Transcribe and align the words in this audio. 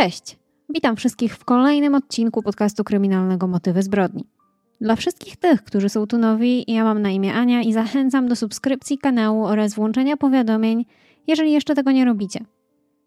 Cześć! 0.00 0.38
Witam 0.68 0.96
wszystkich 0.96 1.36
w 1.36 1.44
kolejnym 1.44 1.94
odcinku 1.94 2.42
podcastu 2.42 2.84
kryminalnego 2.84 3.46
Motywy 3.46 3.82
Zbrodni. 3.82 4.24
Dla 4.80 4.96
wszystkich 4.96 5.36
tych, 5.36 5.64
którzy 5.64 5.88
są 5.88 6.06
tu 6.06 6.18
nowi, 6.18 6.64
ja 6.72 6.84
mam 6.84 7.02
na 7.02 7.10
imię 7.10 7.34
Ania 7.34 7.62
i 7.62 7.72
zachęcam 7.72 8.28
do 8.28 8.36
subskrypcji 8.36 8.98
kanału 8.98 9.44
oraz 9.44 9.74
włączenia 9.74 10.16
powiadomień, 10.16 10.84
jeżeli 11.26 11.52
jeszcze 11.52 11.74
tego 11.74 11.90
nie 11.90 12.04
robicie. 12.04 12.44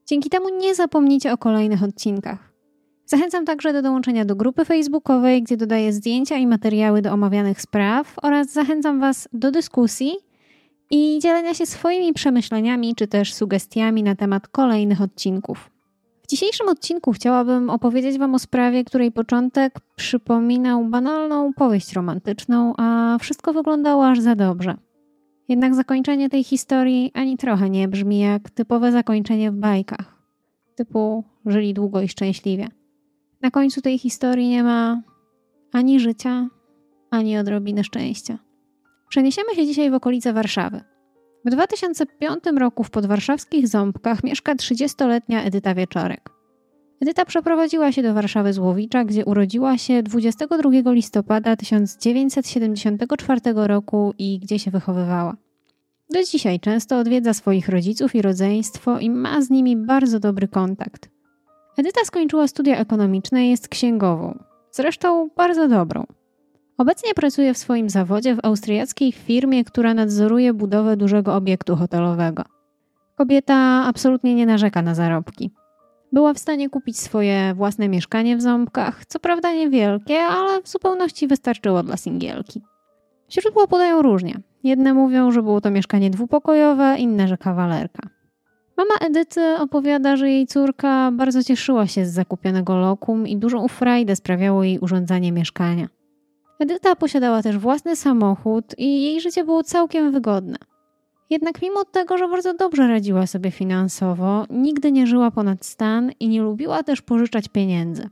Dzięki 0.05 0.29
temu 0.29 0.49
nie 0.49 0.75
zapomnijcie 0.75 1.33
o 1.33 1.37
kolejnych 1.37 1.83
odcinkach. 1.83 2.53
Zachęcam 3.05 3.45
także 3.45 3.73
do 3.73 3.81
dołączenia 3.81 4.25
do 4.25 4.35
grupy 4.35 4.65
facebookowej, 4.65 5.43
gdzie 5.43 5.57
dodaję 5.57 5.93
zdjęcia 5.93 6.35
i 6.37 6.47
materiały 6.47 7.01
do 7.01 7.11
omawianych 7.11 7.61
spraw 7.61 8.15
oraz 8.21 8.51
zachęcam 8.51 8.99
Was 8.99 9.29
do 9.33 9.51
dyskusji 9.51 10.13
i 10.91 11.19
dzielenia 11.21 11.53
się 11.53 11.65
swoimi 11.65 12.13
przemyśleniami 12.13 12.95
czy 12.95 13.07
też 13.07 13.33
sugestiami 13.33 14.03
na 14.03 14.15
temat 14.15 14.47
kolejnych 14.47 15.01
odcinków. 15.01 15.72
W 16.23 16.27
dzisiejszym 16.27 16.69
odcinku 16.69 17.11
chciałabym 17.11 17.69
opowiedzieć 17.69 18.17
Wam 18.17 18.35
o 18.35 18.39
sprawie, 18.39 18.83
której 18.83 19.11
początek 19.11 19.79
przypominał 19.95 20.85
banalną 20.85 21.53
powieść 21.53 21.93
romantyczną, 21.93 22.73
a 22.77 23.17
wszystko 23.21 23.53
wyglądało 23.53 24.07
aż 24.07 24.19
za 24.19 24.35
dobrze. 24.35 24.75
Jednak 25.47 25.75
zakończenie 25.75 26.29
tej 26.29 26.43
historii 26.43 27.11
ani 27.13 27.37
trochę 27.37 27.69
nie 27.69 27.87
brzmi 27.87 28.19
jak 28.19 28.49
typowe 28.49 28.91
zakończenie 28.91 29.51
w 29.51 29.55
bajkach. 29.55 30.15
Typu 30.75 31.23
żyli 31.45 31.73
długo 31.73 32.01
i 32.01 32.07
szczęśliwie. 32.07 32.67
Na 33.41 33.51
końcu 33.51 33.81
tej 33.81 33.99
historii 33.99 34.49
nie 34.49 34.63
ma 34.63 35.01
ani 35.71 35.99
życia, 35.99 36.47
ani 37.11 37.37
odrobiny 37.37 37.83
szczęścia. 37.83 38.37
Przeniesiemy 39.09 39.55
się 39.55 39.65
dzisiaj 39.65 39.91
w 39.91 39.93
okolice 39.93 40.33
Warszawy. 40.33 40.92
W 41.45 41.49
2005 41.49 42.43
roku 42.59 42.83
w 42.83 42.89
podwarszawskich 42.89 43.67
Ząbkach 43.67 44.23
mieszka 44.23 44.55
30-letnia 44.55 45.43
Edyta 45.43 45.75
Wieczorek. 45.75 46.29
Edyta 47.01 47.25
przeprowadziła 47.25 47.91
się 47.91 48.03
do 48.03 48.13
Warszawy 48.13 48.53
z 48.53 48.57
Łowicza, 48.57 49.05
gdzie 49.05 49.25
urodziła 49.25 49.77
się 49.77 50.03
22 50.03 50.91
listopada 50.91 51.55
1974 51.55 53.41
roku 53.55 54.13
i 54.17 54.39
gdzie 54.39 54.59
się 54.59 54.71
wychowywała. 54.71 55.35
Do 56.09 56.23
dzisiaj 56.23 56.59
często 56.59 56.99
odwiedza 56.99 57.33
swoich 57.33 57.69
rodziców 57.69 58.15
i 58.15 58.21
rodzeństwo 58.21 58.99
i 58.99 59.09
ma 59.09 59.41
z 59.41 59.49
nimi 59.49 59.77
bardzo 59.77 60.19
dobry 60.19 60.47
kontakt. 60.47 61.09
Edyta 61.77 62.05
skończyła 62.05 62.47
studia 62.47 62.77
ekonomiczne 62.77 63.45
i 63.45 63.49
jest 63.49 63.67
księgową, 63.67 64.43
zresztą 64.71 65.29
bardzo 65.37 65.67
dobrą. 65.67 66.05
Obecnie 66.77 67.13
pracuje 67.13 67.53
w 67.53 67.57
swoim 67.57 67.89
zawodzie 67.89 68.35
w 68.35 68.45
austriackiej 68.45 69.11
firmie, 69.11 69.63
która 69.63 69.93
nadzoruje 69.93 70.53
budowę 70.53 70.97
dużego 70.97 71.35
obiektu 71.35 71.75
hotelowego. 71.75 72.43
Kobieta 73.15 73.83
absolutnie 73.87 74.35
nie 74.35 74.45
narzeka 74.45 74.81
na 74.81 74.95
zarobki. 74.95 75.51
Była 76.11 76.33
w 76.33 76.39
stanie 76.39 76.69
kupić 76.69 76.99
swoje 76.99 77.53
własne 77.53 77.89
mieszkanie 77.89 78.37
w 78.37 78.41
Ząbkach, 78.41 79.05
co 79.05 79.19
prawda 79.19 79.53
niewielkie, 79.53 80.19
ale 80.19 80.61
w 80.61 80.67
zupełności 80.69 81.27
wystarczyło 81.27 81.83
dla 81.83 81.97
singielki. 81.97 82.61
Źródła 83.31 83.67
podają 83.67 84.01
różnie. 84.01 84.39
Jedne 84.63 84.93
mówią, 84.93 85.31
że 85.31 85.43
było 85.43 85.61
to 85.61 85.71
mieszkanie 85.71 86.09
dwupokojowe, 86.09 86.95
inne, 86.97 87.27
że 87.27 87.37
kawalerka. 87.37 88.09
Mama 88.77 88.95
Edyty 89.01 89.55
opowiada, 89.59 90.17
że 90.17 90.29
jej 90.29 90.47
córka 90.47 91.11
bardzo 91.11 91.43
cieszyła 91.43 91.87
się 91.87 92.05
z 92.05 92.13
zakupionego 92.13 92.77
lokum 92.77 93.27
i 93.27 93.37
dużą 93.37 93.67
frajdę 93.67 94.15
sprawiało 94.15 94.63
jej 94.63 94.79
urządzanie 94.79 95.31
mieszkania. 95.31 95.87
Edyta 96.59 96.95
posiadała 96.95 97.41
też 97.41 97.57
własny 97.57 97.95
samochód 97.95 98.65
i 98.77 99.03
jej 99.03 99.21
życie 99.21 99.43
było 99.43 99.63
całkiem 99.63 100.11
wygodne. 100.11 100.57
Jednak 101.29 101.61
mimo 101.61 101.85
tego, 101.85 102.17
że 102.17 102.27
bardzo 102.27 102.53
dobrze 102.53 102.87
radziła 102.87 103.27
sobie 103.27 103.51
finansowo, 103.51 104.45
nigdy 104.49 104.91
nie 104.91 105.07
żyła 105.07 105.31
ponad 105.31 105.65
stan 105.65 106.11
i 106.19 106.27
nie 106.27 106.41
lubiła 106.41 106.83
też 106.83 107.01
pożyczać 107.01 107.49
pieniędzy. 107.49 108.09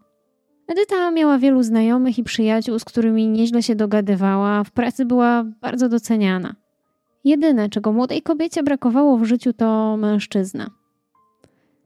Edyta 0.67 1.11
miała 1.11 1.37
wielu 1.37 1.63
znajomych 1.63 2.17
i 2.17 2.23
przyjaciół, 2.23 2.79
z 2.79 2.85
którymi 2.85 3.27
nieźle 3.27 3.63
się 3.63 3.75
dogadywała, 3.75 4.63
w 4.63 4.71
pracy 4.71 5.05
była 5.05 5.43
bardzo 5.61 5.89
doceniana. 5.89 6.55
Jedyne, 7.23 7.69
czego 7.69 7.91
młodej 7.91 8.21
kobiecie 8.21 8.63
brakowało 8.63 9.17
w 9.17 9.25
życiu, 9.25 9.53
to 9.53 9.97
mężczyzna. 9.97 10.69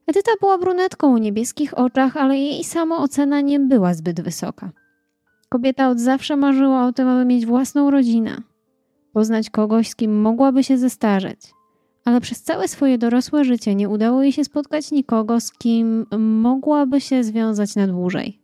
Edyta 0.08 0.32
była 0.40 0.58
brunetką 0.58 1.14
o 1.14 1.18
niebieskich 1.18 1.78
oczach, 1.78 2.18
ale 2.18 2.38
jej 2.38 2.64
samoocena 2.64 3.42
nie 3.42 3.60
była 3.60 3.94
zbyt 3.94 4.22
wysoka. 4.22 4.72
Kobieta 5.56 5.90
od 5.90 6.00
zawsze 6.00 6.36
marzyła 6.36 6.86
o 6.86 6.94
tym, 6.94 7.08
aby 7.08 7.26
mieć 7.26 7.46
własną 7.46 7.92
rodzinę, 7.92 8.38
poznać 9.14 9.50
kogoś, 9.50 9.90
z 9.90 9.96
kim 9.96 10.22
mogłaby 10.22 10.64
się 10.64 10.78
zestarzeć. 10.78 11.40
Ale 12.06 12.22
przez 12.22 12.44
całe 12.44 12.68
swoje 12.68 12.98
dorosłe 12.98 13.44
życie 13.44 13.76
nie 13.76 13.90
udało 13.90 14.24
jej 14.24 14.32
się 14.32 14.44
spotkać 14.44 14.92
nikogo, 14.92 15.40
z 15.40 15.52
kim 15.54 16.06
mogłaby 16.18 17.02
się 17.02 17.24
związać 17.24 17.76
na 17.76 17.88
dłużej. 17.88 18.40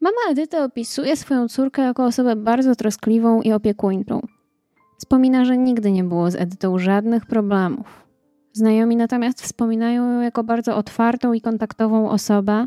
Mama 0.00 0.16
Edyty 0.30 0.62
opisuje 0.62 1.16
swoją 1.16 1.48
córkę 1.48 1.82
jako 1.82 2.04
osobę 2.04 2.36
bardzo 2.36 2.74
troskliwą 2.74 3.42
i 3.42 3.52
opiekuńczą. 3.52 4.20
Wspomina, 4.98 5.44
że 5.44 5.58
nigdy 5.58 5.92
nie 5.92 6.04
było 6.04 6.30
z 6.30 6.34
Edytą 6.34 6.78
żadnych 6.78 7.26
problemów. 7.26 8.06
Znajomi 8.52 8.96
natomiast 8.96 9.42
wspominają 9.42 10.12
ją 10.12 10.20
jako 10.20 10.44
bardzo 10.44 10.76
otwartą 10.76 11.32
i 11.32 11.40
kontaktową 11.40 12.10
osobę, 12.10 12.66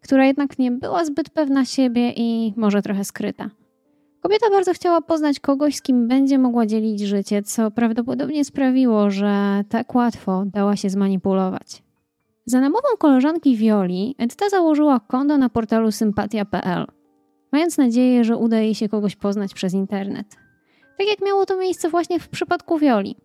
która 0.00 0.26
jednak 0.26 0.58
nie 0.58 0.70
była 0.70 1.04
zbyt 1.04 1.30
pewna 1.30 1.64
siebie 1.64 2.12
i 2.16 2.54
może 2.56 2.82
trochę 2.82 3.04
skryta. 3.04 3.50
Kobieta 4.22 4.50
bardzo 4.50 4.72
chciała 4.72 5.00
poznać 5.00 5.40
kogoś, 5.40 5.76
z 5.76 5.82
kim 5.82 6.08
będzie 6.08 6.38
mogła 6.38 6.66
dzielić 6.66 7.00
życie, 7.00 7.42
co 7.42 7.70
prawdopodobnie 7.70 8.44
sprawiło, 8.44 9.10
że 9.10 9.64
tak 9.68 9.94
łatwo 9.94 10.44
dała 10.46 10.76
się 10.76 10.90
zmanipulować. 10.90 11.82
Za 12.46 12.60
namową 12.60 12.88
koleżanki 12.98 13.56
Violi, 13.56 14.14
Edyta 14.18 14.48
założyła 14.48 15.00
konto 15.00 15.38
na 15.38 15.48
portalu 15.48 15.92
sympatia.pl, 15.92 16.86
mając 17.52 17.78
nadzieję, 17.78 18.24
że 18.24 18.36
uda 18.36 18.60
jej 18.60 18.74
się 18.74 18.88
kogoś 18.88 19.16
poznać 19.16 19.54
przez 19.54 19.74
internet. 19.74 20.26
Tak 20.98 21.06
jak 21.06 21.20
miało 21.26 21.46
to 21.46 21.56
miejsce 21.56 21.88
właśnie 21.90 22.20
w 22.20 22.28
przypadku 22.28 22.78
Violi. 22.78 23.16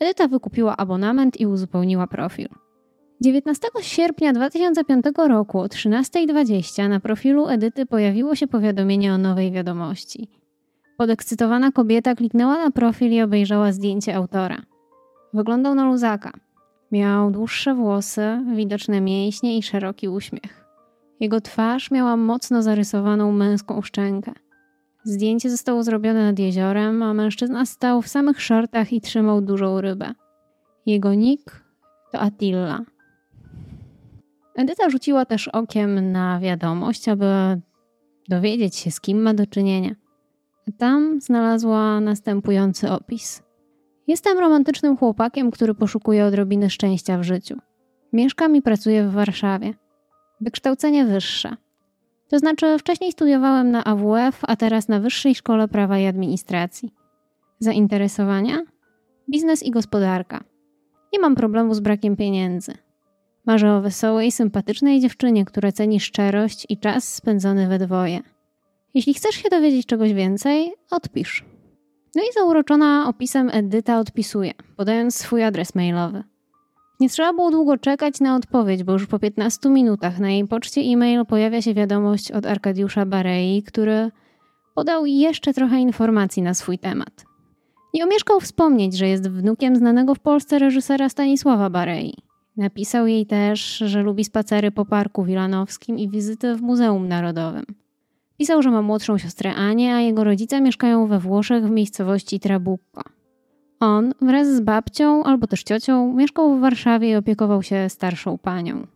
Edyta 0.00 0.28
wykupiła 0.28 0.76
abonament 0.76 1.40
i 1.40 1.46
uzupełniła 1.46 2.06
profil. 2.06 2.48
19 3.20 3.68
sierpnia 3.80 4.32
2005 4.32 5.04
roku 5.28 5.58
o 5.58 5.66
13.20 5.66 6.88
na 6.88 7.00
profilu 7.00 7.48
Edyty 7.48 7.86
pojawiło 7.86 8.34
się 8.34 8.46
powiadomienie 8.46 9.14
o 9.14 9.18
nowej 9.18 9.52
wiadomości. 9.52 10.28
Podekscytowana 10.96 11.72
kobieta 11.72 12.14
kliknęła 12.14 12.58
na 12.58 12.70
profil 12.70 13.12
i 13.12 13.22
obejrzała 13.22 13.72
zdjęcie 13.72 14.16
autora. 14.16 14.62
Wyglądał 15.34 15.74
na 15.74 15.84
luzaka. 15.84 16.32
Miał 16.92 17.30
dłuższe 17.30 17.74
włosy, 17.74 18.44
widoczne 18.56 19.00
mięśnie 19.00 19.58
i 19.58 19.62
szeroki 19.62 20.08
uśmiech. 20.08 20.64
Jego 21.20 21.40
twarz 21.40 21.90
miała 21.90 22.16
mocno 22.16 22.62
zarysowaną 22.62 23.32
męską 23.32 23.82
szczękę. 23.82 24.32
Zdjęcie 25.04 25.50
zostało 25.50 25.82
zrobione 25.82 26.24
nad 26.24 26.38
jeziorem, 26.38 27.02
a 27.02 27.14
mężczyzna 27.14 27.66
stał 27.66 28.02
w 28.02 28.08
samych 28.08 28.42
shortach 28.42 28.92
i 28.92 29.00
trzymał 29.00 29.40
dużą 29.40 29.80
rybę. 29.80 30.14
Jego 30.86 31.14
nick 31.14 31.64
to 32.12 32.20
Attila. 32.20 32.80
Edyta 34.54 34.90
rzuciła 34.90 35.24
też 35.24 35.48
okiem 35.48 36.12
na 36.12 36.40
wiadomość, 36.40 37.08
aby 37.08 37.26
dowiedzieć 38.28 38.76
się, 38.76 38.90
z 38.90 39.00
kim 39.00 39.22
ma 39.22 39.34
do 39.34 39.46
czynienia. 39.46 39.94
Tam 40.78 41.20
znalazła 41.20 42.00
następujący 42.00 42.90
opis. 42.90 43.42
Jestem 44.06 44.38
romantycznym 44.38 44.96
chłopakiem, 44.96 45.50
który 45.50 45.74
poszukuje 45.74 46.24
odrobiny 46.24 46.70
szczęścia 46.70 47.18
w 47.18 47.22
życiu. 47.22 47.56
Mieszkam 48.12 48.56
i 48.56 48.62
pracuję 48.62 49.04
w 49.08 49.12
Warszawie. 49.12 49.74
Wykształcenie 50.40 51.04
wyższe. 51.04 51.56
To 52.28 52.38
znaczy, 52.38 52.78
wcześniej 52.78 53.12
studiowałem 53.12 53.70
na 53.70 53.84
AWF, 53.84 54.40
a 54.42 54.56
teraz 54.56 54.88
na 54.88 55.00
Wyższej 55.00 55.34
Szkole 55.34 55.68
Prawa 55.68 55.98
i 55.98 56.06
Administracji. 56.06 56.94
Zainteresowania? 57.58 58.58
Biznes 59.30 59.62
i 59.62 59.70
gospodarka. 59.70 60.44
Nie 61.12 61.20
mam 61.20 61.34
problemu 61.34 61.74
z 61.74 61.80
brakiem 61.80 62.16
pieniędzy. 62.16 62.72
Marzę 63.46 63.72
o 63.72 63.80
wesołej, 63.80 64.32
sympatycznej 64.32 65.00
dziewczynie, 65.00 65.44
która 65.44 65.72
ceni 65.72 66.00
szczerość 66.00 66.66
i 66.68 66.78
czas 66.78 67.14
spędzony 67.14 67.68
we 67.68 67.78
dwoje. 67.78 68.20
Jeśli 68.94 69.14
chcesz 69.14 69.34
się 69.34 69.48
dowiedzieć 69.48 69.86
czegoś 69.86 70.12
więcej, 70.12 70.72
odpisz. 70.90 71.44
No 72.14 72.22
i 72.22 72.32
zauroczona 72.34 73.08
opisem 73.08 73.50
Edyta 73.52 73.98
odpisuje, 73.98 74.52
podając 74.76 75.16
swój 75.16 75.42
adres 75.42 75.74
mailowy. 75.74 76.22
Nie 77.00 77.08
trzeba 77.08 77.32
było 77.32 77.50
długo 77.50 77.78
czekać 77.78 78.20
na 78.20 78.36
odpowiedź, 78.36 78.84
bo 78.84 78.92
już 78.92 79.06
po 79.06 79.18
15 79.18 79.68
minutach 79.68 80.18
na 80.18 80.30
jej 80.30 80.46
poczcie 80.46 80.80
e-mail 80.80 81.26
pojawia 81.26 81.62
się 81.62 81.74
wiadomość 81.74 82.32
od 82.32 82.46
Arkadiusza 82.46 83.06
Barei, 83.06 83.62
który 83.62 84.10
podał 84.74 85.06
jeszcze 85.06 85.54
trochę 85.54 85.80
informacji 85.80 86.42
na 86.42 86.54
swój 86.54 86.78
temat. 86.78 87.24
Nie 87.94 88.04
omieszkał 88.04 88.40
wspomnieć, 88.40 88.96
że 88.96 89.08
jest 89.08 89.30
wnukiem 89.30 89.76
znanego 89.76 90.14
w 90.14 90.20
Polsce 90.20 90.58
reżysera 90.58 91.08
Stanisława 91.08 91.70
Barei. 91.70 92.29
Napisał 92.60 93.06
jej 93.06 93.26
też, 93.26 93.76
że 93.76 94.02
lubi 94.02 94.24
spacery 94.24 94.70
po 94.70 94.84
Parku 94.84 95.24
Wilanowskim 95.24 95.98
i 95.98 96.08
wizyty 96.08 96.54
w 96.54 96.62
Muzeum 96.62 97.08
Narodowym. 97.08 97.64
Pisał, 98.38 98.62
że 98.62 98.70
ma 98.70 98.82
młodszą 98.82 99.18
siostrę 99.18 99.54
Anię, 99.54 99.94
a 99.94 100.00
jego 100.00 100.24
rodzice 100.24 100.60
mieszkają 100.60 101.06
we 101.06 101.18
Włoszech 101.18 101.66
w 101.66 101.70
miejscowości 101.70 102.40
Trabucco. 102.40 103.02
On 103.80 104.14
wraz 104.20 104.48
z 104.48 104.60
babcią 104.60 105.24
albo 105.24 105.46
też 105.46 105.62
ciocią 105.62 106.12
mieszkał 106.14 106.56
w 106.56 106.60
Warszawie 106.60 107.10
i 107.10 107.16
opiekował 107.16 107.62
się 107.62 107.88
starszą 107.88 108.38
panią. 108.38 108.86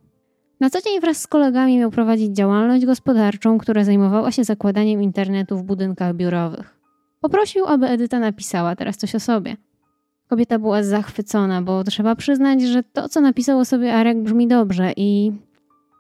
Na 0.60 0.70
co 0.70 0.80
dzień 0.80 1.00
wraz 1.00 1.20
z 1.20 1.26
kolegami 1.26 1.78
miał 1.78 1.90
prowadzić 1.90 2.36
działalność 2.36 2.86
gospodarczą, 2.86 3.58
która 3.58 3.84
zajmowała 3.84 4.30
się 4.30 4.44
zakładaniem 4.44 5.02
internetu 5.02 5.58
w 5.58 5.62
budynkach 5.62 6.14
biurowych. 6.14 6.78
Poprosił, 7.20 7.66
aby 7.66 7.86
Edyta 7.86 8.18
napisała 8.18 8.76
teraz 8.76 8.96
coś 8.96 9.14
o 9.14 9.20
sobie. 9.20 9.56
Kobieta 10.28 10.58
była 10.58 10.82
zachwycona, 10.82 11.62
bo 11.62 11.84
trzeba 11.84 12.16
przyznać, 12.16 12.62
że 12.62 12.82
to, 12.82 13.08
co 13.08 13.20
napisał 13.20 13.58
o 13.58 13.64
sobie 13.64 13.94
Arek, 13.94 14.22
brzmi 14.22 14.48
dobrze 14.48 14.92
i 14.96 15.32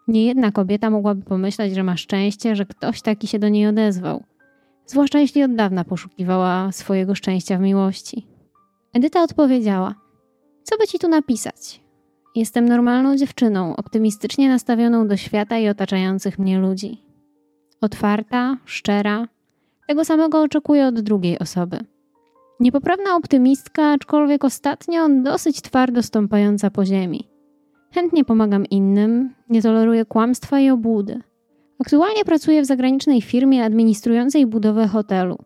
niejedna 0.08 0.52
kobieta 0.52 0.90
mogłaby 0.90 1.22
pomyśleć, 1.22 1.74
że 1.74 1.82
ma 1.82 1.96
szczęście, 1.96 2.56
że 2.56 2.66
ktoś 2.66 3.02
taki 3.02 3.26
się 3.26 3.38
do 3.38 3.48
niej 3.48 3.66
odezwał. 3.66 4.24
Zwłaszcza 4.86 5.18
jeśli 5.18 5.42
od 5.42 5.54
dawna 5.54 5.84
poszukiwała 5.84 6.72
swojego 6.72 7.14
szczęścia 7.14 7.58
w 7.58 7.60
miłości. 7.60 8.26
Edyta 8.92 9.22
odpowiedziała: 9.22 9.94
Co 10.62 10.78
by 10.78 10.86
ci 10.86 10.98
tu 10.98 11.08
napisać? 11.08 11.80
Jestem 12.34 12.68
normalną 12.68 13.16
dziewczyną, 13.16 13.76
optymistycznie 13.76 14.48
nastawioną 14.48 15.08
do 15.08 15.16
świata 15.16 15.58
i 15.58 15.68
otaczających 15.68 16.38
mnie 16.38 16.58
ludzi. 16.58 17.02
Otwarta, 17.80 18.56
szczera. 18.64 19.28
Tego 19.88 20.04
samego 20.04 20.42
oczekuję 20.42 20.86
od 20.86 21.00
drugiej 21.00 21.38
osoby. 21.38 21.78
Niepoprawna 22.60 23.16
optymistka, 23.16 23.92
aczkolwiek 23.92 24.44
ostatnio 24.44 25.08
dosyć 25.08 25.60
twardo 25.60 26.02
stąpająca 26.02 26.70
po 26.70 26.84
ziemi. 26.84 27.28
Chętnie 27.94 28.24
pomagam 28.24 28.66
innym, 28.66 29.34
nie 29.48 29.62
toleruję 29.62 30.04
kłamstwa 30.04 30.60
i 30.60 30.70
obłudy. 30.70 31.20
Aktualnie 31.80 32.24
pracuję 32.24 32.62
w 32.62 32.66
zagranicznej 32.66 33.22
firmie 33.22 33.64
administrującej 33.64 34.46
budowę 34.46 34.88
hotelu. 34.88 35.38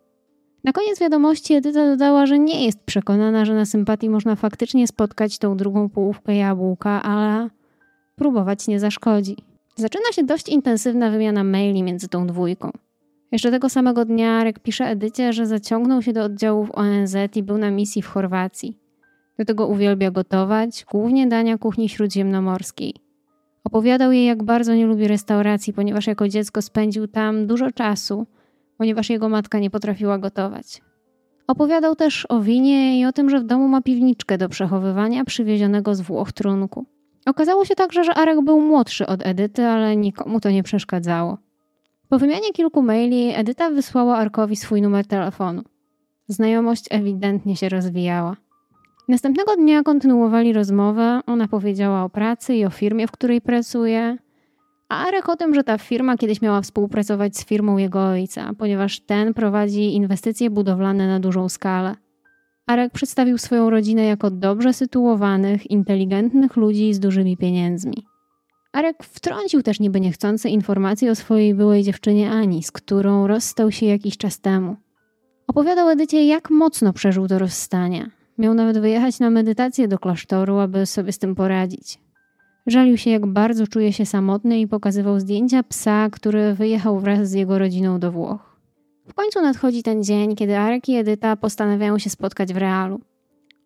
Na 0.64 0.72
koniec 0.72 1.00
wiadomości 1.00 1.54
Edyta 1.54 1.86
dodała, 1.86 2.26
że 2.26 2.38
nie 2.38 2.64
jest 2.64 2.78
przekonana, 2.84 3.44
że 3.44 3.54
na 3.54 3.66
sympatii 3.66 4.10
można 4.10 4.36
faktycznie 4.36 4.88
spotkać 4.88 5.38
tą 5.38 5.56
drugą 5.56 5.88
połówkę 5.88 6.36
jabłka, 6.36 7.02
ale 7.02 7.50
próbować 8.16 8.68
nie 8.68 8.80
zaszkodzi. 8.80 9.36
Zaczyna 9.76 10.12
się 10.12 10.22
dość 10.22 10.48
intensywna 10.48 11.10
wymiana 11.10 11.44
maili 11.44 11.82
między 11.82 12.08
tą 12.08 12.26
dwójką. 12.26 12.70
Jeszcze 13.32 13.50
tego 13.50 13.68
samego 13.68 14.04
dnia 14.04 14.32
Arek 14.32 14.58
pisze 14.58 14.84
Edycie, 14.84 15.32
że 15.32 15.46
zaciągnął 15.46 16.02
się 16.02 16.12
do 16.12 16.24
oddziałów 16.24 16.70
ONZ 16.74 17.16
i 17.36 17.42
był 17.42 17.58
na 17.58 17.70
misji 17.70 18.02
w 18.02 18.06
Chorwacji. 18.06 18.78
Do 19.38 19.44
tego 19.44 19.66
uwielbia 19.66 20.10
gotować, 20.10 20.86
głównie 20.90 21.26
dania 21.26 21.58
kuchni 21.58 21.88
śródziemnomorskiej. 21.88 22.94
Opowiadał 23.64 24.12
jej, 24.12 24.26
jak 24.26 24.42
bardzo 24.42 24.74
nie 24.74 24.86
lubi 24.86 25.08
restauracji, 25.08 25.72
ponieważ 25.72 26.06
jako 26.06 26.28
dziecko 26.28 26.62
spędził 26.62 27.08
tam 27.08 27.46
dużo 27.46 27.70
czasu, 27.70 28.26
ponieważ 28.78 29.10
jego 29.10 29.28
matka 29.28 29.58
nie 29.58 29.70
potrafiła 29.70 30.18
gotować. 30.18 30.82
Opowiadał 31.46 31.96
też 31.96 32.26
o 32.28 32.40
winie 32.40 33.00
i 33.00 33.04
o 33.04 33.12
tym, 33.12 33.30
że 33.30 33.40
w 33.40 33.44
domu 33.44 33.68
ma 33.68 33.82
piwniczkę 33.82 34.38
do 34.38 34.48
przechowywania 34.48 35.24
przywiezionego 35.24 35.94
z 35.94 36.00
Włoch 36.00 36.32
trunku. 36.32 36.86
Okazało 37.26 37.64
się 37.64 37.74
także, 37.74 38.04
że 38.04 38.14
Arek 38.14 38.44
był 38.44 38.60
młodszy 38.60 39.06
od 39.06 39.26
Edyty, 39.26 39.66
ale 39.66 39.96
nikomu 39.96 40.40
to 40.40 40.50
nie 40.50 40.62
przeszkadzało. 40.62 41.47
Po 42.08 42.18
wymianie 42.18 42.52
kilku 42.52 42.82
maili 42.82 43.32
Edyta 43.34 43.70
wysłała 43.70 44.16
Arkowi 44.16 44.56
swój 44.56 44.82
numer 44.82 45.06
telefonu. 45.06 45.62
Znajomość 46.28 46.84
ewidentnie 46.90 47.56
się 47.56 47.68
rozwijała. 47.68 48.36
Następnego 49.08 49.56
dnia 49.56 49.82
kontynuowali 49.82 50.52
rozmowę. 50.52 51.20
Ona 51.26 51.48
powiedziała 51.48 52.04
o 52.04 52.08
pracy 52.08 52.54
i 52.54 52.64
o 52.64 52.70
firmie, 52.70 53.06
w 53.06 53.12
której 53.12 53.40
pracuje. 53.40 54.16
A 54.88 55.06
Arek 55.06 55.28
o 55.28 55.36
tym, 55.36 55.54
że 55.54 55.64
ta 55.64 55.78
firma 55.78 56.16
kiedyś 56.16 56.42
miała 56.42 56.60
współpracować 56.60 57.36
z 57.36 57.44
firmą 57.44 57.76
jego 57.76 58.08
ojca, 58.08 58.50
ponieważ 58.58 59.00
ten 59.00 59.34
prowadzi 59.34 59.94
inwestycje 59.94 60.50
budowlane 60.50 61.08
na 61.08 61.20
dużą 61.20 61.48
skalę. 61.48 61.94
Arek 62.66 62.92
przedstawił 62.92 63.38
swoją 63.38 63.70
rodzinę 63.70 64.04
jako 64.04 64.30
dobrze 64.30 64.72
sytuowanych, 64.72 65.70
inteligentnych 65.70 66.56
ludzi 66.56 66.94
z 66.94 67.00
dużymi 67.00 67.36
pieniędzmi. 67.36 68.04
Arek 68.72 69.04
wtrącił 69.04 69.62
też 69.62 69.80
niby 69.80 70.00
niechcące 70.00 70.48
informacje 70.48 71.10
o 71.10 71.14
swojej 71.14 71.54
byłej 71.54 71.82
dziewczynie 71.82 72.30
Ani, 72.30 72.62
z 72.62 72.72
którą 72.72 73.26
rozstał 73.26 73.72
się 73.72 73.86
jakiś 73.86 74.16
czas 74.16 74.40
temu. 74.40 74.76
Opowiadał 75.46 75.88
Edycie, 75.88 76.26
jak 76.26 76.50
mocno 76.50 76.92
przeżył 76.92 77.28
to 77.28 77.38
rozstanie. 77.38 78.10
Miał 78.38 78.54
nawet 78.54 78.78
wyjechać 78.78 79.20
na 79.20 79.30
medytację 79.30 79.88
do 79.88 79.98
klasztoru, 79.98 80.58
aby 80.58 80.86
sobie 80.86 81.12
z 81.12 81.18
tym 81.18 81.34
poradzić. 81.34 81.98
Żalił 82.66 82.96
się, 82.96 83.10
jak 83.10 83.26
bardzo 83.26 83.66
czuje 83.66 83.92
się 83.92 84.06
samotny 84.06 84.60
i 84.60 84.68
pokazywał 84.68 85.20
zdjęcia 85.20 85.62
psa, 85.62 86.08
który 86.12 86.54
wyjechał 86.54 87.00
wraz 87.00 87.28
z 87.28 87.32
jego 87.32 87.58
rodziną 87.58 88.00
do 88.00 88.12
Włoch. 88.12 88.56
W 89.08 89.14
końcu 89.14 89.42
nadchodzi 89.42 89.82
ten 89.82 90.04
dzień, 90.04 90.36
kiedy 90.36 90.58
Arek 90.58 90.88
i 90.88 90.96
Edyta 90.96 91.36
postanawiają 91.36 91.98
się 91.98 92.10
spotkać 92.10 92.52
w 92.52 92.56
realu. 92.56 93.00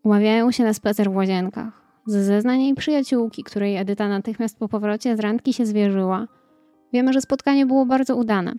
Umawiają 0.05 0.51
się 0.51 0.65
na 0.65 0.75
spacer 0.75 1.11
w 1.11 1.17
łazienkach. 1.17 1.82
Ze 2.07 2.25
zeznań 2.25 2.63
jej 2.63 2.75
przyjaciółki, 2.75 3.45
której 3.45 3.77
Edyta 3.77 4.09
natychmiast 4.09 4.59
po 4.59 4.69
powrocie 4.69 5.17
z 5.17 5.21
randki 5.21 5.53
się 5.53 5.67
zwierzyła, 5.67 6.27
wiemy, 6.93 7.13
że 7.13 7.21
spotkanie 7.21 7.67
było 7.67 7.87
bardzo 7.87 8.17
udane. 8.17 8.53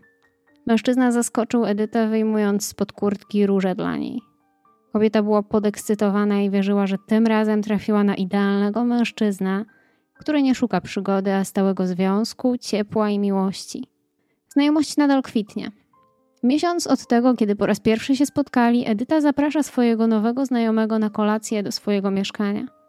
Mężczyzna 0.65 1.11
zaskoczył 1.11 1.65
Edytę, 1.65 2.07
wyjmując 2.07 2.65
spod 2.65 2.91
kurtki 2.91 3.45
róże 3.45 3.75
dla 3.75 3.97
niej. 3.97 4.21
Kobieta 4.93 5.23
była 5.23 5.43
podekscytowana 5.43 6.41
i 6.41 6.49
wierzyła, 6.49 6.87
że 6.87 6.97
tym 7.07 7.27
razem 7.27 7.61
trafiła 7.61 8.03
na 8.03 8.15
idealnego 8.15 8.83
mężczyznę, 8.83 9.65
który 10.13 10.41
nie 10.41 10.55
szuka 10.55 10.81
przygody, 10.81 11.33
a 11.33 11.43
stałego 11.43 11.87
związku, 11.87 12.57
ciepła 12.57 13.09
i 13.09 13.19
miłości. 13.19 13.87
Znajomość 14.49 14.97
nadal 14.97 15.21
kwitnie. 15.21 15.71
Miesiąc 16.43 16.87
od 16.87 17.07
tego, 17.07 17.33
kiedy 17.35 17.55
po 17.55 17.65
raz 17.65 17.79
pierwszy 17.79 18.15
się 18.15 18.25
spotkali, 18.25 18.87
Edyta 18.87 19.21
zaprasza 19.21 19.63
swojego 19.63 20.07
nowego 20.07 20.45
znajomego 20.45 20.99
na 20.99 21.09
kolację 21.09 21.63
do 21.63 21.71
swojego 21.71 22.11
mieszkania. 22.11 22.82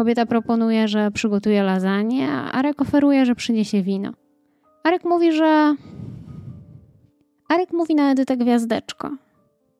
Kobieta 0.00 0.26
proponuje, 0.26 0.88
że 0.88 1.10
przygotuje 1.10 1.62
lasagne, 1.62 2.28
a 2.28 2.52
Arek 2.52 2.82
oferuje, 2.82 3.26
że 3.26 3.34
przyniesie 3.34 3.82
wino. 3.82 4.12
Arek 4.84 5.04
mówi, 5.04 5.32
że. 5.32 5.74
Arek 7.48 7.72
mówi 7.72 7.94
na 7.94 8.12
Edytę 8.12 8.36
gwiazdeczko. 8.36 9.10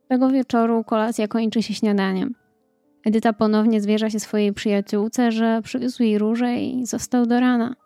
Tego 0.09 0.29
wieczoru 0.29 0.85
kolacja 0.85 1.29
kończy 1.29 1.63
się 1.63 1.75
śniadaniem. 1.75 2.35
Edyta 3.05 3.33
ponownie 3.33 3.81
zwierza 3.81 4.11
się 4.11 4.21
swojej 4.21 4.53
przyjaciółce, 4.53 5.33
że 5.33 5.61
przywiózł 5.63 6.03
jej 6.03 6.19
róże 6.19 6.57
i 6.57 6.87
został 6.87 7.27
do 7.27 7.41
rana. 7.41 7.77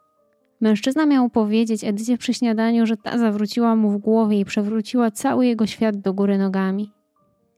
Mężczyzna 0.60 1.06
miał 1.06 1.30
powiedzieć 1.30 1.84
Edycie 1.84 2.18
przy 2.18 2.34
śniadaniu, 2.34 2.86
że 2.86 2.96
ta 2.96 3.18
zawróciła 3.18 3.76
mu 3.76 3.90
w 3.90 3.98
głowie 3.98 4.40
i 4.40 4.44
przewróciła 4.44 5.10
cały 5.10 5.46
jego 5.46 5.66
świat 5.66 5.96
do 5.96 6.14
góry 6.14 6.38
nogami. 6.38 6.92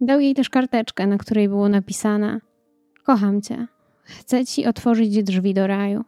Dał 0.01 0.21
jej 0.21 0.35
też 0.35 0.51
karteczkę, 0.51 1.07
na 1.07 1.19
której 1.19 1.49
było 1.49 1.69
napisane: 1.69 2.41
Kocham 3.05 3.43
cię. 3.43 3.76
Chcę 4.07 4.45
ci 4.45 4.67
otworzyć 4.67 5.23
drzwi 5.23 5.55
do 5.55 5.67
raju. 5.67 6.05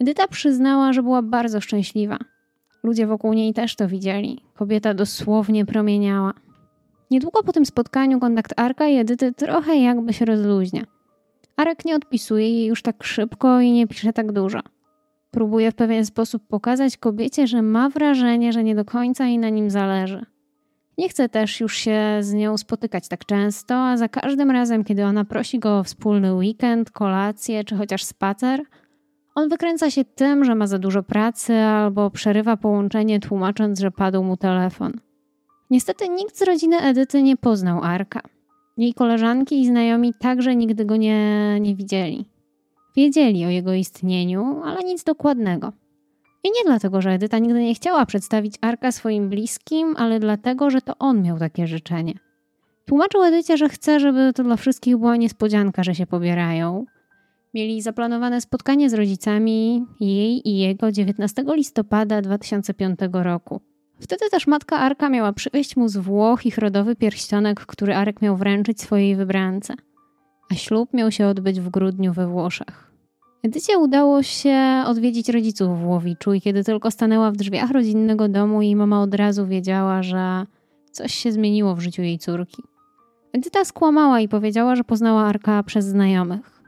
Edyta 0.00 0.28
przyznała, 0.28 0.92
że 0.92 1.02
była 1.02 1.22
bardzo 1.22 1.60
szczęśliwa. 1.60 2.18
Ludzie 2.82 3.06
wokół 3.06 3.32
niej 3.32 3.54
też 3.54 3.76
to 3.76 3.88
widzieli. 3.88 4.44
Kobieta 4.54 4.94
dosłownie 4.94 5.66
promieniała. 5.66 6.32
Niedługo 7.10 7.42
po 7.42 7.52
tym 7.52 7.66
spotkaniu 7.66 8.20
kontakt 8.20 8.52
Arka 8.56 8.88
i 8.88 8.96
Edyty 8.96 9.32
trochę 9.32 9.76
jakby 9.76 10.12
się 10.12 10.24
rozluźnia. 10.24 10.84
Arek 11.56 11.84
nie 11.84 11.96
odpisuje 11.96 12.50
jej 12.50 12.66
już 12.66 12.82
tak 12.82 13.04
szybko 13.04 13.60
i 13.60 13.72
nie 13.72 13.86
pisze 13.86 14.12
tak 14.12 14.32
dużo. 14.32 14.60
Próbuje 15.30 15.72
w 15.72 15.74
pewien 15.74 16.06
sposób 16.06 16.46
pokazać 16.46 16.96
kobiecie, 16.96 17.46
że 17.46 17.62
ma 17.62 17.88
wrażenie, 17.88 18.52
że 18.52 18.64
nie 18.64 18.74
do 18.74 18.84
końca 18.84 19.26
jej 19.26 19.38
na 19.38 19.48
nim 19.48 19.70
zależy. 19.70 20.26
Nie 21.00 21.08
chce 21.08 21.28
też 21.28 21.60
już 21.60 21.76
się 21.76 22.00
z 22.20 22.32
nią 22.32 22.56
spotykać 22.56 23.08
tak 23.08 23.24
często, 23.24 23.74
a 23.74 23.96
za 23.96 24.08
każdym 24.08 24.50
razem, 24.50 24.84
kiedy 24.84 25.04
ona 25.04 25.24
prosi 25.24 25.58
go 25.58 25.78
o 25.78 25.84
wspólny 25.84 26.34
weekend, 26.34 26.90
kolację 26.90 27.64
czy 27.64 27.76
chociaż 27.76 28.04
spacer, 28.04 28.62
on 29.34 29.48
wykręca 29.48 29.90
się 29.90 30.04
tym, 30.04 30.44
że 30.44 30.54
ma 30.54 30.66
za 30.66 30.78
dużo 30.78 31.02
pracy 31.02 31.54
albo 31.54 32.10
przerywa 32.10 32.56
połączenie, 32.56 33.20
tłumacząc, 33.20 33.80
że 33.80 33.90
padł 33.90 34.22
mu 34.22 34.36
telefon. 34.36 34.92
Niestety 35.70 36.08
nikt 36.08 36.38
z 36.38 36.42
rodziny 36.42 36.80
Edyty 36.80 37.22
nie 37.22 37.36
poznał 37.36 37.82
Arka. 37.82 38.20
Jej 38.76 38.94
koleżanki 38.94 39.60
i 39.60 39.66
znajomi 39.66 40.14
także 40.20 40.56
nigdy 40.56 40.84
go 40.84 40.96
nie, 40.96 41.60
nie 41.60 41.76
widzieli. 41.76 42.24
Wiedzieli 42.96 43.46
o 43.46 43.48
jego 43.48 43.72
istnieniu, 43.72 44.62
ale 44.64 44.84
nic 44.84 45.04
dokładnego. 45.04 45.72
I 46.44 46.48
nie 46.48 46.64
dlatego, 46.66 47.02
że 47.02 47.10
Edyta 47.10 47.38
nigdy 47.38 47.62
nie 47.62 47.74
chciała 47.74 48.06
przedstawić 48.06 48.54
Arka 48.60 48.92
swoim 48.92 49.28
bliskim, 49.28 49.94
ale 49.96 50.20
dlatego, 50.20 50.70
że 50.70 50.80
to 50.80 50.98
on 50.98 51.22
miał 51.22 51.38
takie 51.38 51.66
życzenie. 51.66 52.14
Tłumaczył 52.86 53.22
Edycie, 53.22 53.56
że 53.56 53.68
chce, 53.68 54.00
żeby 54.00 54.32
to 54.34 54.42
dla 54.42 54.56
wszystkich 54.56 54.96
była 54.96 55.16
niespodzianka, 55.16 55.84
że 55.84 55.94
się 55.94 56.06
pobierają. 56.06 56.84
Mieli 57.54 57.82
zaplanowane 57.82 58.40
spotkanie 58.40 58.90
z 58.90 58.94
rodzicami 58.94 59.86
jej 60.00 60.48
i 60.48 60.58
jego 60.58 60.92
19 60.92 61.44
listopada 61.54 62.22
2005 62.22 62.98
roku. 63.12 63.60
Wtedy 64.00 64.30
też 64.30 64.46
matka 64.46 64.78
Arka 64.78 65.08
miała 65.08 65.32
przywieźć 65.32 65.76
mu 65.76 65.88
z 65.88 65.96
Włoch 65.96 66.46
ich 66.46 66.58
rodowy 66.58 66.96
pierścionek, 66.96 67.60
który 67.60 67.94
Arek 67.94 68.22
miał 68.22 68.36
wręczyć 68.36 68.80
swojej 68.80 69.16
wybrance. 69.16 69.74
A 70.50 70.54
ślub 70.54 70.94
miał 70.94 71.10
się 71.10 71.26
odbyć 71.26 71.60
w 71.60 71.68
grudniu 71.68 72.12
we 72.12 72.26
Włoszech. 72.26 72.89
Edycie 73.42 73.78
udało 73.78 74.22
się 74.22 74.84
odwiedzić 74.86 75.28
rodziców 75.28 75.80
w 75.80 75.86
Łowiczu 75.86 76.32
i 76.32 76.40
kiedy 76.40 76.64
tylko 76.64 76.90
stanęła 76.90 77.30
w 77.30 77.36
drzwiach 77.36 77.70
rodzinnego 77.70 78.28
domu, 78.28 78.62
jej 78.62 78.76
mama 78.76 79.02
od 79.02 79.14
razu 79.14 79.46
wiedziała, 79.46 80.02
że 80.02 80.46
coś 80.92 81.14
się 81.14 81.32
zmieniło 81.32 81.74
w 81.74 81.80
życiu 81.80 82.02
jej 82.02 82.18
córki. 82.18 82.62
Edyta 83.32 83.64
skłamała 83.64 84.20
i 84.20 84.28
powiedziała, 84.28 84.76
że 84.76 84.84
poznała 84.84 85.22
Arka 85.22 85.62
przez 85.62 85.84
znajomych. 85.84 86.62